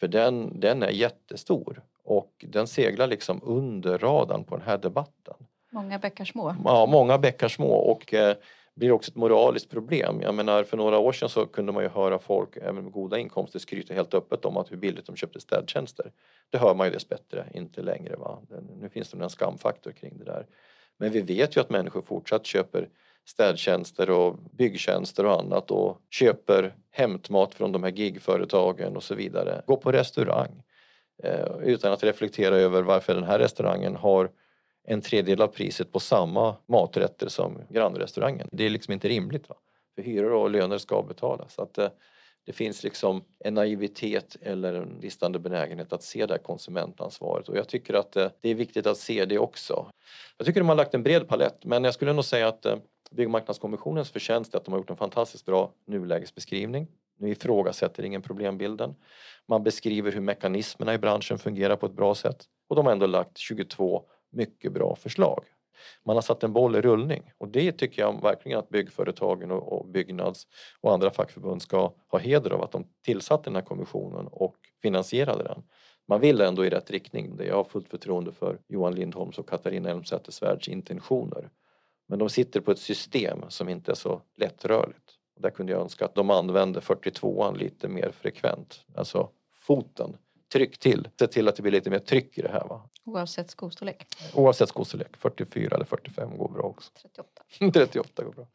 [0.00, 5.34] För den, den är jättestor och den seglar liksom under radarn på den här debatten.
[5.72, 6.56] Många bäckar små.
[6.64, 8.36] Ja, många bäckar små och eh,
[8.74, 10.20] blir också ett moraliskt problem.
[10.22, 13.18] Jag menar för några år sedan så kunde man ju höra folk även med goda
[13.18, 16.12] inkomster skryta helt öppet om att hur billigt de köpte städtjänster.
[16.50, 18.16] Det hör man ju dessbättre inte längre.
[18.16, 18.38] Va?
[18.80, 20.46] Nu finns det en skamfaktor kring det där.
[20.96, 22.88] Men vi vet ju att människor fortsatt köper
[23.24, 29.62] städtjänster och byggtjänster och annat och köper hämtmat från de här gigföretagen och så vidare.
[29.66, 30.62] Gå på restaurang
[31.22, 34.30] eh, utan att reflektera över varför den här restaurangen har
[34.84, 38.48] en tredjedel av priset på samma maträtter som grannrestaurangen.
[38.52, 39.48] Det är liksom inte rimligt.
[39.48, 39.54] Va?
[39.94, 41.54] För hyror och löner ska betalas.
[41.54, 41.88] Så att, eh,
[42.46, 47.56] det finns liksom en naivitet eller en bristande benägenhet att se det här konsumentansvaret och
[47.56, 49.86] jag tycker att eh, det är viktigt att se det också.
[50.36, 52.76] Jag tycker de har lagt en bred palett men jag skulle nog säga att eh,
[53.10, 56.88] Byggmarknadskommissionens förtjänst är att de har gjort en fantastiskt bra nulägesbeskrivning.
[57.18, 58.94] Nu ifrågasätter ingen problembilden.
[59.48, 63.06] Man beskriver hur mekanismerna i branschen fungerar på ett bra sätt och de har ändå
[63.06, 64.04] lagt 22
[64.34, 65.44] mycket bra förslag.
[66.04, 69.86] Man har satt en boll i rullning och det tycker jag verkligen att byggföretagen och
[69.86, 70.46] Byggnads
[70.80, 75.44] och andra fackförbund ska ha heder av att de tillsatte den här kommissionen och finansierade
[75.44, 75.62] den.
[76.08, 77.40] Man vill ändå i rätt riktning.
[77.46, 81.50] Jag har fullt förtroende för Johan Lindholms och Katarina Elmsäter-Svärds intentioner.
[82.06, 85.18] Men de sitter på ett system som inte är så lättrörligt.
[85.40, 88.84] Där kunde jag önska att de använde 42an lite mer frekvent.
[88.94, 89.28] Alltså
[89.60, 90.16] foten
[90.54, 91.08] tryck till.
[91.18, 92.64] Se till att det blir lite mer tryck i det här.
[92.68, 92.88] Va?
[93.04, 94.06] Oavsett skostorlek?
[94.34, 95.16] Oavsett skostorlek.
[95.16, 96.92] 44 eller 45 går bra också.
[97.02, 97.42] 38.
[97.72, 98.46] 38 går bra.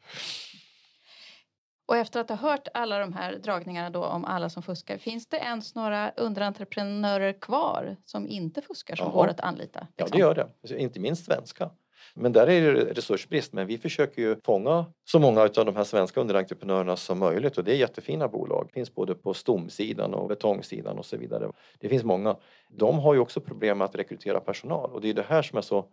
[1.86, 5.26] Och efter att ha hört alla de här dragningarna då om alla som fuskar, finns
[5.26, 9.14] det ens några underentreprenörer kvar som inte fuskar som Jaha.
[9.14, 9.80] går att anlita?
[9.80, 9.94] Liksom?
[9.96, 10.82] Ja, det gör det.
[10.82, 11.70] Inte minst svenska.
[12.14, 13.52] Men där är det resursbrist.
[13.52, 17.64] Men vi försöker ju fånga så många av de här svenska underentreprenörerna som möjligt och
[17.64, 18.66] det är jättefina bolag.
[18.66, 21.52] Det finns både på stomsidan och betongsidan och så vidare.
[21.78, 22.36] Det finns många.
[22.68, 25.58] De har ju också problem med att rekrytera personal och det är det här som
[25.58, 25.84] är så...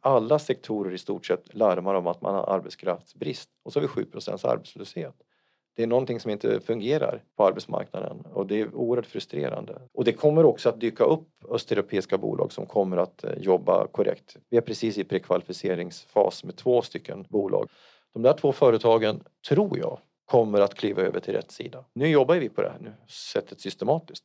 [0.00, 3.88] Alla sektorer i stort sett larmar om att man har arbetskraftsbrist och så har vi
[3.88, 4.06] 7
[4.42, 5.14] arbetslöshet.
[5.76, 9.80] Det är någonting som inte fungerar på arbetsmarknaden och det är oerhört frustrerande.
[9.92, 14.36] Och det kommer också att dyka upp östeuropeiska bolag som kommer att eh, jobba korrekt.
[14.50, 17.68] Vi är precis i prekvalificeringsfas med två stycken bolag.
[18.12, 21.84] De där två företagen, tror jag, kommer att kliva över till rätt sida.
[21.92, 24.24] Nu jobbar vi på det här nu, sättet systematiskt.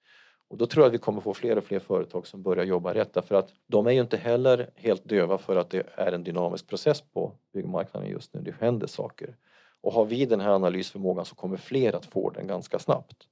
[0.50, 2.94] Och då tror jag att vi kommer få fler och fler företag som börjar jobba
[2.94, 6.24] rätt därför att de är ju inte heller helt döva för att det är en
[6.24, 8.42] dynamisk process på byggmarknaden just nu.
[8.42, 9.36] Det händer saker.
[9.82, 13.28] Och har vi den här analysförmågan så kommer fler att få den ganska snabbt.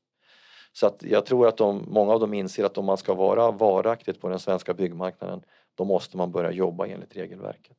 [0.74, 3.52] Så att jag tror att de, många av dem inser att om man ska vara
[3.52, 5.42] varaktigt på den svenska byggmarknaden
[5.76, 7.78] då måste man börja jobba enligt regelverket.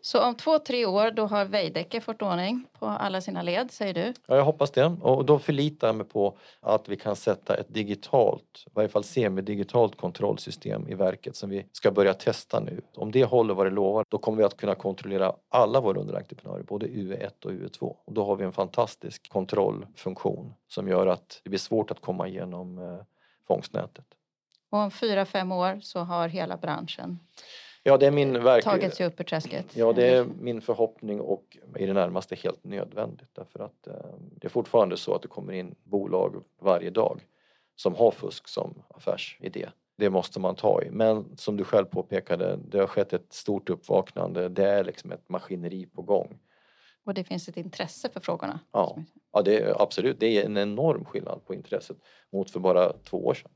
[0.00, 3.94] Så om två, tre år då har Veidekke fått ordning på alla sina led, säger
[3.94, 4.12] du?
[4.26, 4.84] Ja, jag hoppas det.
[4.84, 9.04] Och då förlitar jag mig på att vi kan sätta ett digitalt, i varje fall
[9.04, 12.80] semidigitalt kontrollsystem i verket som vi ska börja testa nu.
[12.94, 16.62] Om det håller vad det lovar, då kommer vi att kunna kontrollera alla våra underentreprenörer,
[16.62, 17.96] både UE1 och UE2.
[18.04, 22.28] Och då har vi en fantastisk kontrollfunktion som gör att det blir svårt att komma
[22.28, 22.98] igenom eh,
[23.48, 24.04] fångstnätet.
[24.70, 27.18] Och om fyra, fem år så har hela branschen
[27.86, 28.64] Ja, det är min verk...
[28.64, 29.76] tagit sig upp ur träsket?
[29.76, 33.94] Ja, det är min förhoppning och i det närmaste helt nödvändigt därför att eh,
[34.30, 37.20] det är fortfarande så att det kommer in bolag varje dag
[37.76, 39.68] som har fusk som affärsidé.
[39.96, 40.90] Det måste man ta i.
[40.90, 44.48] Men som du själv påpekade, det har skett ett stort uppvaknande.
[44.48, 46.38] Det är liksom ett maskineri på gång.
[47.04, 48.60] Och det finns ett intresse för frågorna?
[48.72, 48.98] Ja,
[49.32, 50.20] ja det är, absolut.
[50.20, 51.96] Det är en enorm skillnad på intresset
[52.32, 53.50] mot för bara två år sedan.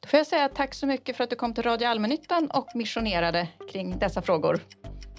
[0.00, 2.68] Då får jag säga tack så mycket för att du kom till Radio Allmännyttan och
[2.74, 4.60] missionerade kring dessa frågor.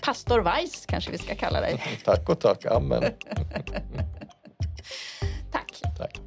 [0.01, 1.83] Pastor Weiss kanske vi ska kalla dig.
[2.05, 3.03] tack och tack, amen.
[5.51, 5.81] tack.
[5.97, 6.26] tack.